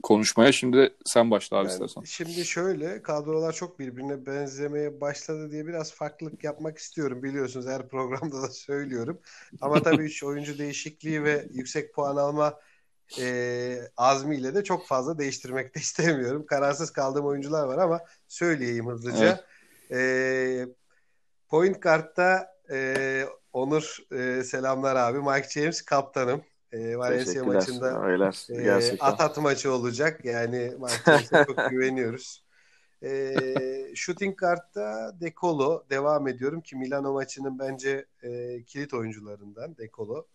konuşmaya. 0.02 0.52
Şimdi 0.52 0.94
sen 1.04 1.30
başla 1.30 1.56
abi 1.56 1.64
Ben 1.68 1.72
istersen. 1.72 2.02
şimdi 2.02 2.44
şöyle 2.44 3.02
kadrolar 3.02 3.52
çok 3.52 3.78
birbirine 3.78 4.26
benzemeye 4.26 5.00
başladı 5.00 5.50
diye 5.50 5.66
biraz 5.66 5.92
farklılık 5.94 6.44
yapmak 6.44 6.78
istiyorum. 6.78 7.22
Biliyorsunuz 7.22 7.66
her 7.66 7.88
programda 7.88 8.42
da 8.42 8.48
söylüyorum. 8.48 9.20
Ama 9.60 9.82
tabii 9.82 10.02
3 10.04 10.22
oyuncu 10.24 10.58
değişikliği 10.58 11.24
ve 11.24 11.46
yüksek 11.52 11.94
puan 11.94 12.16
alma 12.16 12.60
e, 13.20 13.78
azmiyle 13.96 14.54
de 14.54 14.64
çok 14.64 14.86
fazla 14.86 15.18
değiştirmek 15.18 15.74
de 15.74 15.80
istemiyorum. 15.80 16.46
Kararsız 16.46 16.90
kaldığım 16.90 17.26
oyuncular 17.26 17.66
var 17.66 17.78
ama 17.78 18.00
söyleyeyim 18.28 18.86
hızlıca. 18.88 19.44
E, 19.90 20.66
point 21.48 21.82
guard'da 21.82 22.54
e, 22.70 23.24
Onur 23.52 23.98
e, 24.12 24.44
selamlar 24.44 24.96
abi. 24.96 25.18
Mike 25.18 25.48
James 25.60 25.82
kaptanım. 25.82 26.42
E, 26.72 26.98
Valencia 26.98 27.44
maçında 27.44 28.02
Öyler. 28.06 28.46
e. 28.50 28.96
Atat 29.00 29.38
maçı 29.38 29.72
olacak. 29.72 30.24
Yani 30.24 30.72
Martinez'e 30.78 31.44
çok 31.46 31.70
güveniyoruz. 31.70 32.44
E, 33.02 33.34
shooting 33.94 34.38
guard'da 34.38 35.16
Dekolo 35.20 35.84
devam 35.90 36.28
ediyorum 36.28 36.60
ki 36.60 36.76
Milano 36.76 37.12
maçının 37.12 37.58
bence 37.58 38.06
e, 38.22 38.62
kilit 38.62 38.94
oyuncularından 38.94 39.76
Dekolo. 39.76 40.26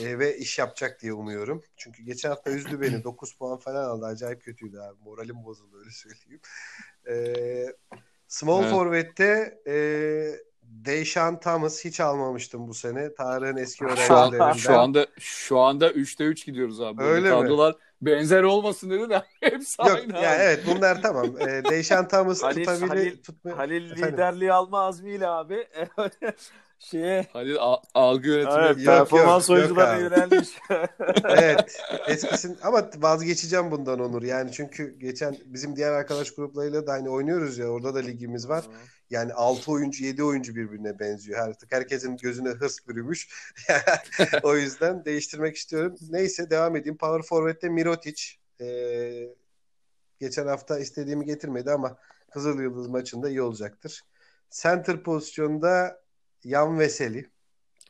E, 0.00 0.18
ve 0.18 0.36
iş 0.38 0.58
yapacak 0.58 1.02
diye 1.02 1.12
umuyorum. 1.12 1.62
Çünkü 1.76 2.02
geçen 2.02 2.28
hafta 2.28 2.50
üzdü 2.50 2.80
beni. 2.80 3.04
9 3.04 3.32
puan 3.34 3.58
falan 3.58 3.84
aldı. 3.84 4.06
Acayip 4.06 4.42
kötüydü 4.42 4.78
abi. 4.78 4.98
Moralim 5.04 5.44
bozuldu 5.44 5.78
öyle 5.78 5.90
söyleyeyim. 5.90 6.40
E, 7.08 7.66
small 8.28 8.62
Evet. 8.62 8.72
forvet'te 8.72 9.58
e, 9.66 9.74
Deşan 10.70 11.40
Thomas 11.40 11.84
hiç 11.84 12.00
almamıştım 12.00 12.68
bu 12.68 12.74
sene. 12.74 13.14
Tarık'ın 13.14 13.56
eski 13.56 13.78
Şu, 13.78 13.86
an, 13.90 13.92
öğrencilerinden. 14.32 14.52
şu 14.52 14.78
anda 14.78 15.06
şu 15.18 15.58
anda 15.58 15.90
3'te 15.90 16.24
3 16.24 16.46
gidiyoruz 16.46 16.80
abi. 16.80 16.98
Böyle 16.98 17.10
Öyle 17.10 17.30
mi? 17.36 17.40
Kadrolar 17.42 17.74
benzer 18.02 18.42
olmasın 18.42 18.90
dedi 18.90 19.10
de 19.10 19.22
hepsi 19.40 19.82
Yok 19.82 19.90
aynı 19.90 20.12
ya 20.12 20.30
abi. 20.30 20.42
evet 20.42 20.60
bunlar 20.66 21.02
tamam. 21.02 21.26
E, 21.40 21.64
Deşan 21.70 22.08
Thomas 22.08 22.42
Halil- 22.42 22.54
tutabilir. 22.64 22.88
Halil- 22.88 23.22
tutma- 23.22 23.56
Halil 23.56 23.90
Efendim? 23.90 24.12
liderliği 24.14 24.52
alma 24.52 24.80
azmiyle 24.80 25.28
abi 25.28 25.68
şeye 26.78 27.26
Halil 27.32 27.56
a- 27.60 27.82
algı 27.94 28.28
yönetimi 28.28 28.62
evet. 28.66 28.76
Yok, 28.78 28.86
performans 28.86 29.50
oyuncularına 29.50 30.00
yönelmiş. 30.00 30.48
evet. 31.24 31.80
Eskisin 32.08 32.58
ama 32.62 32.90
vazgeçeceğim 32.96 33.70
bundan 33.70 34.00
Onur. 34.00 34.22
Yani 34.22 34.52
çünkü 34.52 34.98
geçen 34.98 35.36
bizim 35.46 35.76
diğer 35.76 35.92
arkadaş 35.92 36.34
gruplarıyla 36.34 36.86
da 36.86 36.92
aynı 36.92 37.08
oynuyoruz 37.10 37.58
ya. 37.58 37.66
Orada 37.66 37.94
da 37.94 37.98
ligimiz 37.98 38.48
var. 38.48 38.64
Yani 39.10 39.32
6 39.32 39.72
oyuncu 39.72 40.04
7 40.04 40.24
oyuncu 40.24 40.56
birbirine 40.56 40.98
benziyor. 40.98 41.48
Artık 41.48 41.72
herkesin 41.72 42.16
gözüne 42.16 42.48
hırs 42.48 42.88
bürümüş. 42.88 43.28
o 44.42 44.56
yüzden 44.56 45.04
değiştirmek 45.04 45.56
istiyorum. 45.56 45.96
Neyse 46.10 46.50
devam 46.50 46.76
edeyim. 46.76 46.96
Power 46.96 47.22
Forward'de 47.22 47.68
Mirotic. 47.68 48.22
Ee, 48.60 49.28
geçen 50.20 50.46
hafta 50.46 50.78
istediğimi 50.78 51.24
getirmedi 51.24 51.70
ama 51.70 51.96
Kızıl 52.30 52.60
Yıldız 52.60 52.88
maçında 52.88 53.28
iyi 53.28 53.42
olacaktır. 53.42 54.02
Center 54.50 55.02
pozisyonda 55.02 56.00
Yan 56.44 56.78
Veseli. 56.78 57.30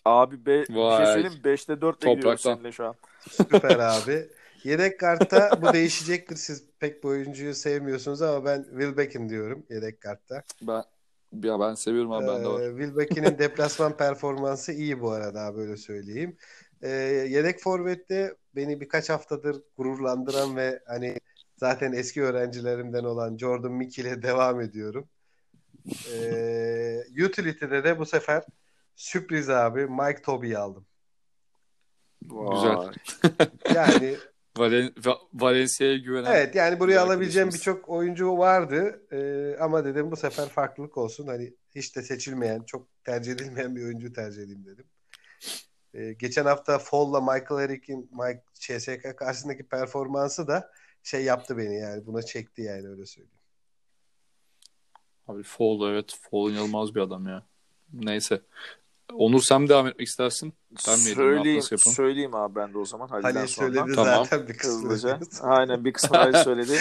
Abi 0.05 0.46
be, 0.46 0.61
bir 0.61 0.66
şey 0.66 0.76
Vay. 0.76 1.07
söyleyeyim 1.07 1.40
5'te 1.44 1.72
4'te 1.72 2.14
gidiyoruz 2.14 2.40
seninle 2.40 2.72
şu 2.72 2.87
an. 2.87 2.94
Süper 3.31 3.79
abi. 3.79 4.29
Yedek 4.64 5.00
kartta 5.00 5.62
bu 5.62 5.72
değişecektir. 5.72 6.37
Siz 6.37 6.64
pek 6.79 7.02
bu 7.05 7.09
oyuncuyu 7.09 7.55
sevmiyorsunuz 7.55 8.22
ama 8.22 8.44
ben 8.44 8.62
Wilbekin 8.62 9.29
diyorum 9.29 9.66
yedek 9.70 10.00
kartta. 10.00 10.42
Ben 10.62 10.83
ya 11.32 11.60
ben 11.60 11.74
seviyorum 11.74 12.12
abi 12.12 12.26
ben 12.26 12.44
de 12.44 12.48
var. 12.48 12.60
Ee, 12.60 12.70
Wilbekin'in 12.70 13.38
deplasman 13.38 13.96
performansı 13.96 14.72
iyi 14.72 15.00
bu 15.00 15.10
arada 15.10 15.40
abi, 15.40 15.56
böyle 15.58 15.76
söyleyeyim. 15.76 16.36
Ee, 16.82 16.88
yedek 17.30 17.60
forvette 17.60 18.34
beni 18.56 18.80
birkaç 18.80 19.10
haftadır 19.10 19.62
gururlandıran 19.76 20.56
ve 20.56 20.82
hani 20.86 21.16
zaten 21.56 21.92
eski 21.92 22.22
öğrencilerimden 22.22 23.04
olan 23.04 23.36
Jordan 23.36 23.72
Mickey 23.72 24.04
ile 24.04 24.22
devam 24.22 24.60
ediyorum. 24.60 25.08
Ee, 26.12 27.02
utility'de 27.26 27.84
de 27.84 27.98
bu 27.98 28.06
sefer 28.06 28.44
sürpriz 28.96 29.50
abi 29.50 29.86
Mike 29.86 30.22
Toby'yi 30.22 30.58
aldım. 30.58 30.86
Güzel. 32.22 32.92
Yani 33.74 34.16
Valen 34.56 34.86
Va- 34.86 35.18
Valencia'ya 35.34 35.96
güvenen 35.96 36.30
Evet 36.32 36.54
yani 36.54 36.80
buraya 36.80 37.02
alabileceğim 37.02 37.48
birçok 37.48 37.88
oyuncu 37.88 38.38
vardı 38.38 39.02
Ee, 39.12 39.56
ama 39.60 39.84
dedim 39.84 40.10
bu 40.10 40.16
sefer 40.16 40.48
farklılık 40.48 40.98
olsun. 40.98 41.26
Hani 41.26 41.54
hiç 41.74 41.96
de 41.96 42.02
seçilmeyen, 42.02 42.62
çok 42.62 43.04
tercih 43.04 43.32
edilmeyen 43.32 43.76
bir 43.76 43.84
oyuncu 43.84 44.12
tercih 44.12 44.42
edeyim 44.42 44.64
dedim. 44.66 44.86
Ee, 45.94 46.12
geçen 46.12 46.44
hafta 46.44 46.78
Fall'la 46.78 47.20
Michael 47.20 47.64
Eric'in 47.64 48.10
Mike 48.12 48.42
CSK 48.54 49.16
karşısındaki 49.16 49.68
performansı 49.68 50.48
da 50.48 50.72
şey 51.02 51.24
yaptı 51.24 51.58
beni 51.58 51.74
yani 51.78 52.06
buna 52.06 52.22
çekti 52.22 52.62
yani 52.62 52.88
öyle 52.88 53.06
söyleyeyim. 53.06 53.38
Abi 55.28 55.42
Fall 55.42 55.90
evet. 55.92 56.18
Fall 56.30 56.50
inanılmaz 56.50 56.94
bir 56.94 57.00
adam 57.00 57.26
ya. 57.26 57.46
Neyse. 57.92 58.42
Onur 59.14 59.40
sen 59.40 59.62
mi 59.62 59.68
devam 59.68 59.86
etmek 59.86 60.08
istersin? 60.08 60.54
Ben 60.88 60.94
mi 60.94 61.00
söyleyeyim, 61.00 61.62
söyleyeyim 61.78 62.34
abi 62.34 62.54
ben 62.54 62.74
de 62.74 62.78
o 62.78 62.84
zaman 62.84 63.08
Halil'den 63.08 63.34
Halil 63.34 63.46
sonra. 63.46 63.66
söyledi 63.66 63.94
Tamam. 63.94 64.24
zaten 64.24 64.48
bir 64.48 64.56
kısmını. 64.58 64.92
Hızlıca. 64.92 65.20
Aynen 65.42 65.84
bir 65.84 65.92
kısmını 65.92 66.20
Halil 66.20 66.38
söyledi. 66.38 66.78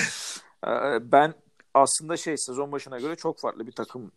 Ben 1.11 1.33
aslında 1.73 2.17
şey 2.17 2.37
sezon 2.37 2.71
başına 2.71 2.99
göre 2.99 3.15
çok 3.15 3.39
farklı 3.39 3.67
bir 3.67 3.71
takımla 3.71 4.11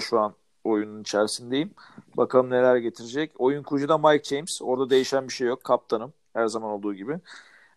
şu 0.00 0.20
an 0.20 0.34
oyunun 0.64 1.00
içerisindeyim. 1.00 1.74
Bakalım 2.16 2.50
neler 2.50 2.76
getirecek. 2.76 3.32
Oyun 3.38 3.62
kurucu 3.62 3.88
da 3.88 3.98
Mike 3.98 4.36
James. 4.36 4.58
Orada 4.62 4.90
değişen 4.90 5.28
bir 5.28 5.32
şey 5.32 5.48
yok. 5.48 5.64
Kaptanım. 5.64 6.12
Her 6.32 6.46
zaman 6.46 6.70
olduğu 6.70 6.94
gibi. 6.94 7.20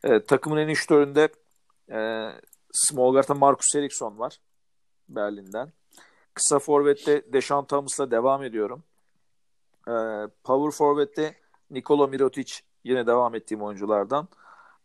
Ee, 0.03 0.23
takımın 0.23 0.57
en 0.57 0.67
üst 0.67 0.91
önünde 0.91 1.29
e, 1.91 2.29
Small 2.73 3.11
Guard'da 3.11 3.33
Marcus 3.33 3.75
Eriksson 3.75 4.19
var. 4.19 4.39
Berlin'den. 5.09 5.71
Kısa 6.33 6.59
Forvet'te 6.59 7.33
Deşan 7.33 7.65
Thomas'la 7.65 8.11
devam 8.11 8.43
ediyorum. 8.43 8.83
Ee, 9.87 9.91
Power 10.43 10.71
Forvet'te 10.77 11.35
Nikola 11.71 12.07
Mirotic 12.07 12.53
yine 12.83 13.07
devam 13.07 13.35
ettiğim 13.35 13.61
oyunculardan. 13.61 14.27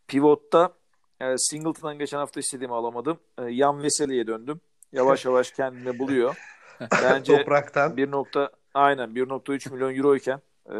Pivot'ta 0.07 0.73
e, 1.21 1.37
Singleton'dan 1.37 1.99
geçen 1.99 2.17
hafta 2.17 2.39
istediğimi 2.39 2.73
alamadım. 2.73 3.19
E, 3.37 3.43
Yan 3.43 3.83
Veseli'ye 3.83 4.27
döndüm. 4.27 4.61
Yavaş 4.91 5.25
yavaş 5.25 5.51
kendini 5.51 5.99
buluyor. 5.99 6.35
Bence 6.91 7.37
Topraktan. 7.37 7.97
bir 7.97 8.11
nokta 8.11 8.49
aynen 8.73 9.09
1.3 9.09 9.73
milyon 9.73 9.95
euro 9.95 10.15
iken 10.15 10.41
e, 10.69 10.75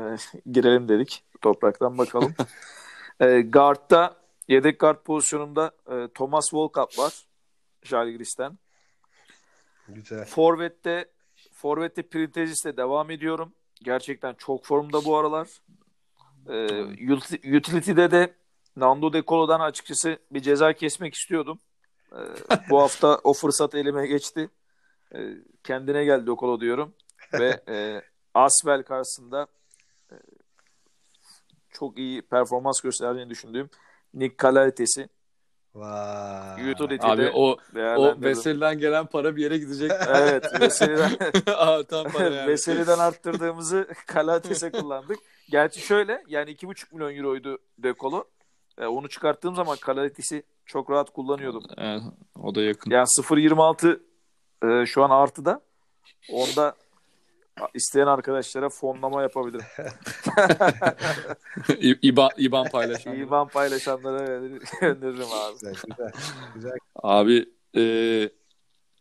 girelim 0.52 0.90
dedik. 0.90 1.24
Topraktan 1.42 1.98
bakalım. 1.98 2.34
e, 3.20 3.42
guard'da 3.42 4.16
yedek 4.48 4.80
guard 4.80 5.04
pozisyonunda 5.04 5.72
e, 5.92 6.08
Thomas 6.14 6.54
Volkap 6.54 7.00
var. 7.00 7.24
Žalgiris'ten. 7.84 8.58
Güzel. 9.90 10.26
Forvet'te 10.26 11.06
Forvet'te 11.54 12.02
Printezis'le 12.02 12.78
devam 12.78 13.12
ediyorum. 13.12 13.54
Gerçekten 13.82 14.34
çok 14.34 14.66
formda 14.66 15.06
bu 15.06 15.18
aralar. 15.18 15.48
Ee, 16.48 16.52
util- 17.14 17.58
utility'de 17.58 18.12
de 18.12 18.34
Nando 18.76 19.14
De 19.14 19.24
Colo'dan 19.24 19.60
açıkçası 19.60 20.20
bir 20.32 20.40
ceza 20.42 20.74
kesmek 20.74 21.14
istiyordum. 21.14 21.60
Ee, 22.12 22.18
bu 22.70 22.82
hafta 22.82 23.20
o 23.24 23.34
fırsat 23.34 23.76
elime 23.76 24.08
geçti. 24.08 24.50
Ee, 25.16 25.34
kendine 25.64 26.06
geldi 26.06 26.28
De 26.28 26.36
Colo 26.40 26.60
diyorum. 26.62 26.94
Ve 27.34 27.64
e, 27.68 28.02
Asvel 28.34 28.84
karşısında 28.84 29.48
e, 30.12 30.16
çok 31.70 31.98
iyi 31.98 32.22
performans 32.22 32.82
gösterdiğini 32.82 33.30
düşündüğüm 33.30 33.70
Nick 34.14 34.38
Kalarites'i 34.38 35.10
Vay. 35.76 36.72
Utility'de 36.72 37.08
Abi 37.08 37.32
o 37.34 37.58
o. 37.98 38.16
Veseli'den 38.22 38.80
gelen 38.80 39.06
para 39.06 39.36
bir 39.36 39.44
yere 39.44 39.58
gidecek. 39.58 39.92
Evet, 40.08 40.46
Veseli'den 40.62 41.18
Aa, 41.58 41.84
tam 41.84 42.08
para 42.08 42.36
yani. 42.36 42.48
Veseli'den 42.48 43.00
arttırdığımızı 43.00 43.88
Kalates'e 44.08 44.72
kullandık. 44.72 45.20
Gerçi 45.50 45.82
şöyle 45.82 46.24
yani 46.28 46.52
2,5 46.52 46.94
milyon 46.96 47.16
euroydu 47.16 47.58
dekolu. 47.78 48.26
E, 48.78 48.86
onu 48.86 49.10
çıkarttığım 49.10 49.56
zaman 49.56 49.78
Kalates'i 49.82 50.44
çok 50.66 50.90
rahat 50.90 51.10
kullanıyordum. 51.10 51.64
Evet, 51.78 52.02
o 52.44 52.56
da 52.56 52.62
yakın. 52.62 52.92
Yani 52.92 53.06
0.26 53.06 54.00
e, 54.64 54.86
şu 54.86 55.04
an 55.04 55.10
artıda. 55.10 55.62
Onda 56.32 56.76
isteyen 57.74 58.08
arkadaşlara 58.08 58.70
fonlama 58.70 59.22
yapabilirim. 59.22 59.66
İban, 62.02 62.30
İban 62.38 62.68
paylaşan. 62.70 63.16
İban 63.16 63.48
paylaşanlara 63.48 64.48
gönderirim 64.82 65.28
abi. 65.32 65.54
Güzel, 65.54 65.74
güzel. 65.74 66.12
güzel. 66.56 66.78
Abi 66.96 67.50
e, 67.78 67.84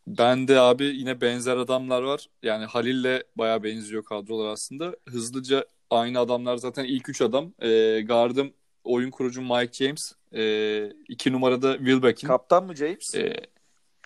ben 0.06 0.48
de 0.48 0.60
abi 0.60 0.84
yine 0.84 1.20
benzer 1.20 1.56
adamlar 1.56 2.02
var. 2.02 2.26
Yani 2.42 2.64
Halil'le 2.64 3.22
bayağı 3.36 3.62
benziyor 3.62 4.04
kadrolar 4.04 4.52
aslında. 4.52 4.96
Hızlıca 5.08 5.64
aynı 5.90 6.18
adamlar 6.18 6.56
zaten 6.56 6.84
ilk 6.84 7.08
üç 7.08 7.20
adam. 7.20 7.52
E, 7.58 8.00
Guard'ım 8.02 8.52
oyun 8.84 9.10
kurucu 9.10 9.42
Mike 9.42 9.84
James. 9.84 10.12
E, 10.34 10.92
iki 11.08 11.32
numarada 11.32 11.76
Wilbekin. 11.76 12.26
Kaptan 12.28 12.64
mı 12.64 12.76
James? 12.76 13.14
E, 13.14 13.51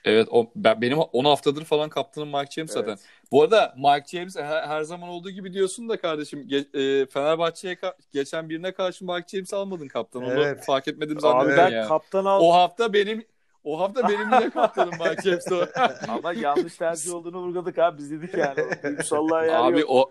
Evet 0.07 0.29
o 0.31 0.51
ben, 0.57 0.81
benim 0.83 0.99
10 0.99 1.25
haftadır 1.25 1.65
falan 1.65 1.89
kaptanım 1.89 2.29
Mike 2.29 2.51
James 2.51 2.71
zaten. 2.73 2.89
Evet. 2.89 3.01
Bu 3.33 3.43
arada 3.43 3.75
Mike 3.77 4.19
James 4.19 4.37
her, 4.37 4.63
her 4.69 4.83
zaman 4.83 5.09
olduğu 5.09 5.31
gibi 5.31 5.53
diyorsun 5.53 5.89
da 5.89 6.01
kardeşim 6.01 6.41
ge- 6.49 7.03
e, 7.03 7.07
Fenerbahçe'ye 7.07 7.75
ka- 7.75 7.95
geçen 8.13 8.49
birine 8.49 8.73
karşı 8.73 9.05
Mike 9.05 9.29
James 9.29 9.55
almadın 9.55 9.89
kaptan. 9.89 10.23
Onu 10.23 10.33
Evet. 10.33 10.65
fark 10.67 10.89
etmedim 10.89 11.17
Abi 11.17 11.21
zannediyorum 11.21 11.57
ben 11.65 11.71
ya. 11.71 11.89
kaptan 11.89 12.25
al 12.25 12.41
O 12.43 12.53
hafta 12.53 12.93
benim 12.93 13.27
o 13.65 13.81
hafta 13.81 14.09
benim 14.09 14.21
yine 14.33 14.51
kaptanım 14.51 14.93
Mike 15.01 15.23
James. 15.23 15.47
ama 16.09 16.33
yanlış 16.33 16.77
tercih 16.77 17.15
olduğunu 17.15 17.39
vurguladık 17.39 17.79
abi 17.79 17.99
biz 17.99 18.11
dedik 18.11 18.35
yani. 18.35 18.57
Duygusallığa 18.83 19.45
yer 19.45 19.55
Abi 19.55 19.81
yok. 19.81 19.91
o 19.91 20.11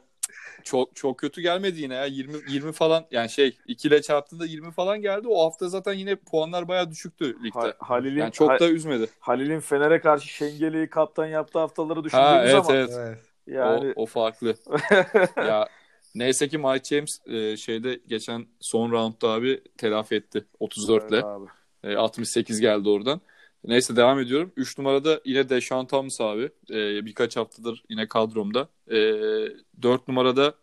çok 0.66 0.96
çok 0.96 1.18
kötü 1.18 1.42
gelmedi 1.42 1.82
yine 1.82 1.94
ya. 1.94 2.06
20 2.06 2.34
20 2.50 2.72
falan 2.72 3.06
yani 3.12 3.30
şey 3.30 3.58
2 3.68 3.88
ile 3.88 4.02
çarptığında 4.02 4.46
20 4.46 4.72
falan 4.72 5.02
geldi. 5.02 5.28
O 5.28 5.46
hafta 5.46 5.70
zaten 5.70 5.94
yine 5.94 6.16
puanlar 6.16 6.68
bayağı 6.68 6.92
düşüktü 6.92 7.26
ligde. 7.44 7.60
Ha- 7.60 7.74
Halil'in 7.80 8.20
Yani 8.20 8.32
çok 8.32 8.50
Ha- 8.50 8.60
da 8.60 8.70
üzmedi. 8.70 9.10
Halil'in 9.20 9.60
Fener'e 9.60 10.00
karşı 10.00 10.28
Şengeli'yi 10.28 10.90
kaptan 10.90 11.26
yaptığı 11.26 11.60
haftaları 11.60 12.00
Ha 12.00 12.04
düşündüğümüz 12.04 12.54
evet 12.54 12.66
zaman 12.66 12.76
evet. 12.76 12.92
Evet. 12.98 13.18
yani 13.48 13.94
O, 13.96 14.04
o 14.04 14.06
farklı. 14.06 14.56
ya 15.38 15.68
neyse 16.16 16.48
ki 16.48 16.58
Mike 16.58 16.96
James 16.96 17.28
e, 17.28 17.58
şeyde 17.58 18.00
geçen 18.08 18.46
son 18.60 18.92
roundda 18.92 19.30
abi 19.30 19.64
telafi 19.78 20.16
etti 20.16 20.46
34 20.60 21.10
ile. 21.10 21.16
Evet 21.16 21.26
abi. 21.26 21.46
E, 21.84 21.96
68 21.96 22.62
geldi 22.62 22.90
oradan. 22.90 23.22
Neyse 23.68 23.96
devam 23.96 24.20
ediyorum. 24.20 24.52
3 24.56 24.78
numarada 24.78 25.22
yine 25.26 25.50
Deshaun 25.50 25.86
Thomas 25.86 26.22
abi. 26.22 26.50
E, 26.70 27.06
birkaç 27.06 27.38
haftadır 27.38 27.84
yine 27.90 28.08
kadromda. 28.08 28.70
E, 28.92 28.98
4 29.82 30.08
numarada 30.08 30.54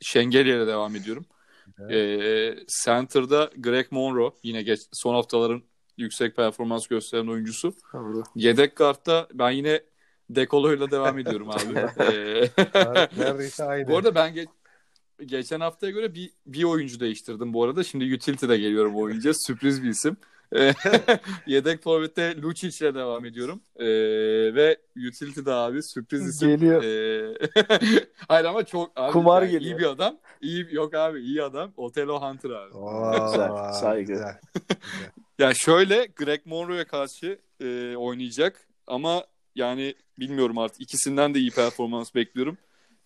Şengeli 0.00 0.48
ile 0.48 0.66
devam 0.66 0.96
ediyorum. 0.96 1.26
E, 1.90 2.56
center'da 2.84 3.50
Greg 3.56 3.86
Monroe 3.90 4.30
yine 4.42 4.62
geç, 4.62 4.80
son 4.92 5.14
haftaların 5.14 5.62
yüksek 5.96 6.36
performans 6.36 6.86
gösteren 6.86 7.26
oyuncusu. 7.26 7.74
Doğru. 7.92 8.22
Yedek 8.34 8.76
kartta 8.76 9.28
ben 9.32 9.50
yine 9.50 9.80
Dekolo'yla 10.30 10.90
devam 10.90 11.18
ediyorum 11.18 11.50
abi. 11.50 11.74
E, 12.02 12.50
Neredeyse 13.16 13.64
aynı. 13.64 13.88
bu 13.88 13.96
arada 13.96 14.14
ben 14.14 14.34
ge- 14.34 14.46
geçen 15.26 15.60
haftaya 15.60 15.92
göre 15.92 16.14
bir, 16.14 16.30
bir 16.46 16.64
oyuncu 16.64 17.00
değiştirdim 17.00 17.52
bu 17.52 17.64
arada. 17.64 17.84
Şimdi 17.84 18.14
Utility'de 18.14 18.58
geliyorum 18.58 18.94
bu 18.94 19.00
oyuncuya. 19.00 19.34
Sürpriz 19.34 19.82
bir 19.82 19.88
isim. 19.88 20.16
Ee, 20.56 20.72
Yedek 21.46 21.82
forvette 21.82 22.42
Lucic 22.42 22.84
ile 22.86 22.94
devam 22.94 23.24
ediyorum. 23.24 23.60
Ee, 23.76 23.84
ve 24.54 24.76
Utility'de 25.08 25.52
abi 25.52 25.82
sürpriz 25.82 26.28
isim. 26.28 26.48
Geliyor. 26.48 26.82
Ee, 26.82 27.34
Hayır 28.28 28.44
ama 28.44 28.64
çok 28.64 28.92
abi, 28.96 29.12
Kumar 29.12 29.42
yani 29.42 29.50
geliyor. 29.50 29.78
iyi 29.78 29.78
bir 29.78 29.86
adam. 29.90 30.16
İyi 30.40 30.66
yok 30.70 30.94
abi 30.94 31.20
iyi 31.20 31.42
adam. 31.42 31.72
Otelo 31.76 32.20
Hunter 32.22 32.50
abi. 32.50 32.74
Oo, 32.74 33.12
Güzel, 33.26 33.72
saygı. 33.72 34.12
güzel. 34.12 34.38
Ya 35.38 35.52
şöyle 35.54 36.06
Greg 36.16 36.40
Monroe'ya 36.46 36.84
karşı 36.84 37.38
e, 37.60 37.96
oynayacak 37.96 38.68
ama 38.86 39.24
yani 39.54 39.94
bilmiyorum 40.18 40.58
artık 40.58 40.80
ikisinden 40.80 41.34
de 41.34 41.38
iyi 41.38 41.50
performans 41.50 42.14
bekliyorum. 42.14 42.58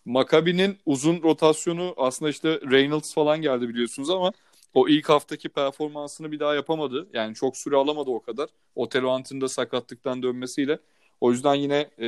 Maccabi'nin 0.05 0.79
uzun 0.87 1.23
rotasyonu 1.23 1.95
aslında 1.97 2.31
işte 2.31 2.61
Reynolds 2.71 3.15
falan 3.15 3.43
geldi 3.43 3.69
biliyorsunuz 3.69 4.11
ama 4.11 4.33
o 4.75 4.89
ilk 4.89 5.09
haftaki 5.09 5.49
performansını 5.49 6.33
bir 6.33 6.41
daha 6.41 6.55
yapamadı. 6.55 7.09
Yani 7.13 7.35
çok 7.35 7.57
süre 7.57 7.77
alamadı 7.77 8.11
o 8.11 8.23
kadar. 8.23 8.49
Otelo 8.75 9.15
Hunter'ın 9.15 9.41
da 9.41 9.49
sakatlıktan 9.49 10.23
dönmesiyle. 10.23 10.79
O 11.21 11.31
yüzden 11.33 11.55
yine 11.55 11.91
e, 11.99 12.07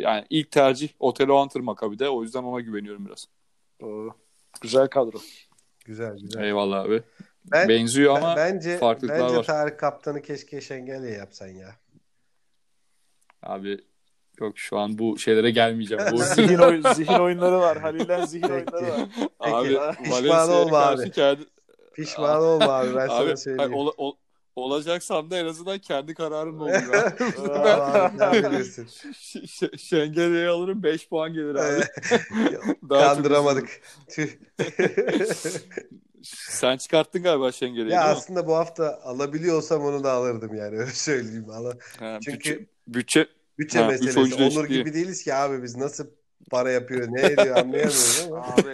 yani 0.00 0.24
ilk 0.30 0.50
tercih 0.50 0.88
Otelo 1.00 1.40
Hunter 1.42 1.62
Maccabi'de. 1.62 2.08
O 2.08 2.22
yüzden 2.22 2.42
ona 2.42 2.60
güveniyorum 2.60 3.06
biraz. 3.06 3.26
Doğru. 3.80 4.14
Güzel 4.60 4.88
kadro. 4.88 5.18
Güzel 5.84 6.18
güzel. 6.18 6.42
Eyvallah 6.44 6.80
abi. 6.80 7.02
Ben- 7.44 7.68
Benziyor 7.68 8.16
ama 8.16 8.36
Ben- 8.36 8.54
bence 8.54 8.78
farklılıklar 8.78 9.22
bence 9.22 9.36
var. 9.36 9.44
Tarık 9.44 9.80
Kaptan'ı 9.80 10.22
keşke 10.22 10.60
Şengel'e 10.60 11.10
yapsan 11.10 11.48
ya. 11.48 11.76
abi 13.42 13.78
yok 14.40 14.58
şu 14.58 14.78
an 14.78 14.98
bu 14.98 15.18
şeylere 15.18 15.50
gelmeyeceğim. 15.50 16.04
Bu 16.12 16.16
zihin, 16.34 16.58
oyun, 16.58 16.92
zihin 16.92 17.18
oyunları 17.18 17.58
var. 17.58 17.78
Halil'den 17.80 18.24
zihin 18.24 18.42
Peki. 18.48 18.74
oyunları 18.74 19.00
var. 19.02 19.08
Abi 19.40 19.68
Pişman 19.68 20.24
Valencia'ya 20.24 20.62
olma 20.62 20.80
karşı 20.84 21.02
abi. 21.02 21.10
kendi... 21.10 21.42
Pişman 21.94 22.42
olma 22.42 22.64
abi 22.72 22.88
ben 22.94 23.00
Abi 23.00 23.08
sana 23.08 23.18
hayır, 23.18 23.36
söyleyeyim. 23.36 23.74
ola- 23.74 23.92
ol- 23.96 24.16
olacaksam 24.56 25.30
da 25.30 25.38
en 25.38 25.44
azından 25.46 25.78
kendi 25.78 26.14
kararım 26.14 26.60
olur. 26.60 26.70
abi. 26.70 27.34
Tamam 27.36 27.90
abi, 27.94 28.18
sen 28.18 28.52
bilirsin. 28.52 28.86
Ş- 29.18 29.46
Ş- 29.46 29.78
Şengeli'ye 29.78 30.48
alırım 30.48 30.82
5 30.82 31.08
puan 31.08 31.32
gelir 31.32 31.54
abi. 31.54 31.84
Daha 32.90 33.14
Kandıramadık. 33.14 33.68
Sen 36.22 36.76
çıkarttın 36.76 37.22
galiba 37.22 37.52
Şengeli'yi 37.52 37.92
ya 37.92 38.00
değil 38.00 38.10
mi? 38.12 38.16
aslında 38.18 38.46
bu 38.46 38.56
hafta 38.56 39.00
alabiliyorsam 39.04 39.82
onu 39.84 40.04
da 40.04 40.12
alırdım 40.12 40.54
yani 40.54 40.78
öyle 40.78 40.90
söyleyeyim. 40.90 41.50
Ala- 41.50 41.76
Ha, 41.98 42.18
çünkü- 42.24 42.66
bütçe, 42.88 43.26
bütçe 43.58 43.78
Ha, 43.78 43.86
meselesi. 43.88 44.20
Onur 44.44 44.64
gibi 44.64 44.94
değiliz 44.94 45.24
ki 45.24 45.34
abi 45.34 45.62
biz 45.62 45.76
nasıl 45.76 46.06
para 46.50 46.70
yapıyor 46.70 47.08
ne 47.10 47.20
ediyor 47.20 47.56
anlayamıyoruz 47.56 48.26
ama. 48.26 48.38
Abi 48.46 48.72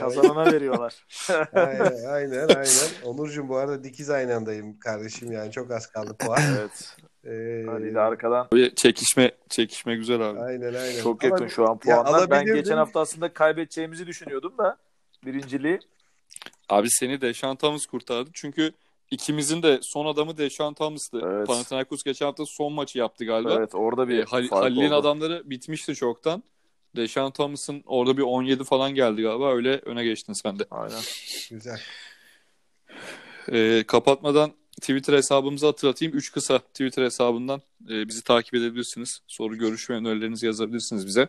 kazanana 0.00 0.52
veriyorlar. 0.52 1.04
aynen 1.52 2.04
aynen 2.08 2.48
aynen. 2.48 2.88
Onurcuğum 3.04 3.48
bu 3.48 3.56
arada 3.56 3.84
dikiz 3.84 4.10
aynı 4.10 4.34
andayım 4.34 4.78
kardeşim 4.78 5.32
yani 5.32 5.52
çok 5.52 5.70
az 5.70 5.86
kaldı 5.86 6.16
puan. 6.18 6.38
evet. 6.58 6.96
Ee, 7.24 7.64
Halil 7.66 8.06
arkadan 8.06 8.48
bir 8.52 8.74
çekişme 8.74 9.30
çekişme 9.48 9.96
güzel 9.96 10.20
abi. 10.20 10.40
aynen 10.40 10.74
aynen. 10.74 11.02
çok 11.02 11.24
Ama 11.24 11.32
yakın 11.34 11.48
şu 11.48 11.64
an 11.68 11.80
ya 11.84 12.02
puanlar. 12.02 12.30
ben 12.30 12.44
geçen 12.44 12.76
hafta 12.76 13.00
aslında 13.00 13.32
kaybedeceğimizi 13.32 14.06
düşünüyordum 14.06 14.58
da 14.58 14.76
birinciliği. 15.26 15.78
Abi 16.68 16.88
seni 16.90 17.20
Deşan 17.20 17.56
Thomas 17.56 17.86
kurtardı. 17.86 18.30
Çünkü 18.32 18.72
ikimizin 19.10 19.62
de 19.62 19.78
son 19.82 20.06
adamı 20.06 20.38
Deşan 20.38 20.74
Thomas'tı. 20.74 21.20
Evet. 21.24 21.46
Panathinaikos 21.46 22.02
geçen 22.02 22.26
hafta 22.26 22.44
son 22.46 22.72
maçı 22.72 22.98
yaptı 22.98 23.24
galiba. 23.24 23.54
Evet 23.54 23.74
orada 23.74 24.08
bir 24.08 24.18
E, 24.18 24.22
Hal- 24.24 24.48
Halil'in 24.48 24.90
adamları 24.90 25.42
bitmişti 25.50 25.94
çoktan. 25.94 26.42
Deşan 26.96 27.30
Thomas'ın 27.30 27.82
orada 27.86 28.16
bir 28.16 28.22
17 28.22 28.64
falan 28.64 28.94
geldi 28.94 29.22
galiba. 29.22 29.54
Öyle 29.54 29.78
öne 29.78 30.04
geçtin 30.04 30.32
sen 30.32 30.58
de. 30.58 30.64
Aynen. 30.70 31.00
Güzel. 31.50 31.80
E, 33.52 33.84
kapatmadan 33.86 34.52
Twitter 34.80 35.14
hesabımızı 35.14 35.66
hatırlatayım. 35.66 36.16
3 36.16 36.32
kısa 36.32 36.58
Twitter 36.58 37.02
hesabından 37.02 37.62
e, 37.90 38.08
bizi 38.08 38.24
takip 38.24 38.54
edebilirsiniz. 38.54 39.20
Soru, 39.26 39.56
görüş 39.56 39.90
ve 39.90 39.94
önerilerinizi 39.94 40.46
yazabilirsiniz 40.46 41.06
bize. 41.06 41.28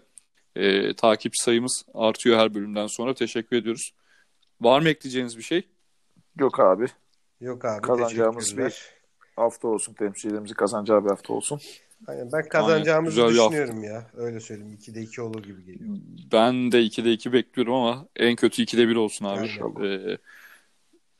E, 0.55 0.93
takipçi 0.93 1.43
sayımız 1.43 1.85
artıyor 1.93 2.37
her 2.37 2.53
bölümden 2.53 2.87
sonra. 2.87 3.13
Teşekkür 3.13 3.55
ediyoruz. 3.55 3.91
Var 4.61 4.81
mı 4.81 4.89
ekleyeceğiniz 4.89 5.37
bir 5.37 5.43
şey? 5.43 5.67
Yok 6.39 6.59
abi. 6.59 6.85
Yok 7.41 7.65
abi 7.65 7.81
Kazanacağımız 7.81 8.43
teşekkürler. 8.45 8.85
Hafta 9.35 9.67
olsun 9.67 9.93
temsilcilerimizi 9.93 10.53
kazanacağı 10.53 11.05
bir 11.05 11.09
hafta 11.09 11.33
olsun. 11.33 11.59
Aynen, 12.07 12.29
ben 12.33 12.49
kazanacağımızı 12.49 13.21
hafta. 13.21 13.33
düşünüyorum 13.49 13.83
ya. 13.83 14.05
Öyle 14.17 14.39
söyleyeyim. 14.39 14.77
2'de 14.81 15.01
2 15.01 15.21
olur 15.21 15.43
gibi 15.43 15.65
geliyor. 15.65 15.97
Ben 16.33 16.71
de 16.71 16.81
2'de 16.83 17.11
2 17.11 17.33
bekliyorum 17.33 17.73
ama 17.73 18.07
en 18.15 18.35
kötü 18.35 18.61
2'de 18.63 18.87
1 18.87 18.95
olsun 18.95 19.25
abi. 19.25 19.39
Aynen. 19.79 20.17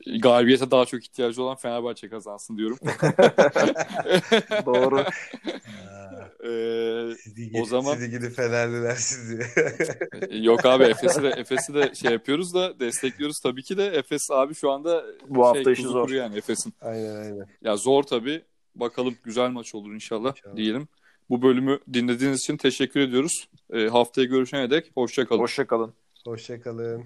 E, 0.06 0.18
galibiyete 0.18 0.70
daha 0.70 0.84
çok 0.86 1.04
ihtiyacı 1.04 1.42
olan 1.42 1.56
Fenerbahçe 1.56 2.08
kazansın 2.08 2.56
diyorum. 2.56 2.78
Doğru. 4.66 4.98
Aa, 4.98 5.04
E, 6.48 7.14
sizi, 7.16 7.50
O 7.62 7.64
zaman- 7.64 7.94
sizi 7.94 8.10
gidip 8.10 8.32
Fenerliler 8.36 8.94
sizi. 8.94 9.42
Yok 10.46 10.64
abi 10.66 10.84
Efes'i 10.84 11.22
de 11.22 11.28
Efes'i 11.28 11.74
de 11.74 11.94
şey 11.94 12.12
yapıyoruz 12.12 12.54
da 12.54 12.80
destekliyoruz 12.80 13.40
tabii 13.40 13.62
ki 13.62 13.76
de 13.76 13.86
Efes 13.86 14.30
abi 14.30 14.54
şu 14.54 14.70
anda 14.70 15.04
Bu 15.28 15.46
hafta 15.46 15.64
şey, 15.64 15.72
işi 15.72 15.82
tuzu 15.82 15.92
zor. 15.92 16.10
yani 16.10 16.36
Efes'in. 16.36 16.72
aynen 16.80 17.16
aynen. 17.16 17.46
Ya 17.62 17.76
zor 17.76 18.02
tabii. 18.02 18.42
Bakalım 18.74 19.16
güzel 19.24 19.50
maç 19.50 19.74
olur 19.74 19.92
inşallah, 19.94 20.36
İnşallah. 20.36 20.56
diyelim. 20.56 20.88
Bu 21.30 21.42
bölümü 21.42 21.78
dinlediğiniz 21.92 22.40
için 22.40 22.56
teşekkür 22.56 23.00
ediyoruz. 23.00 23.48
Ee, 23.72 23.86
haftaya 23.88 24.26
görüşene 24.26 24.70
dek 24.70 24.90
hoşça 24.94 25.26
kalın. 25.26 25.40
Hoşça 25.40 25.66
kalın. 25.66 25.92
Hoşçakalın. 26.24 27.04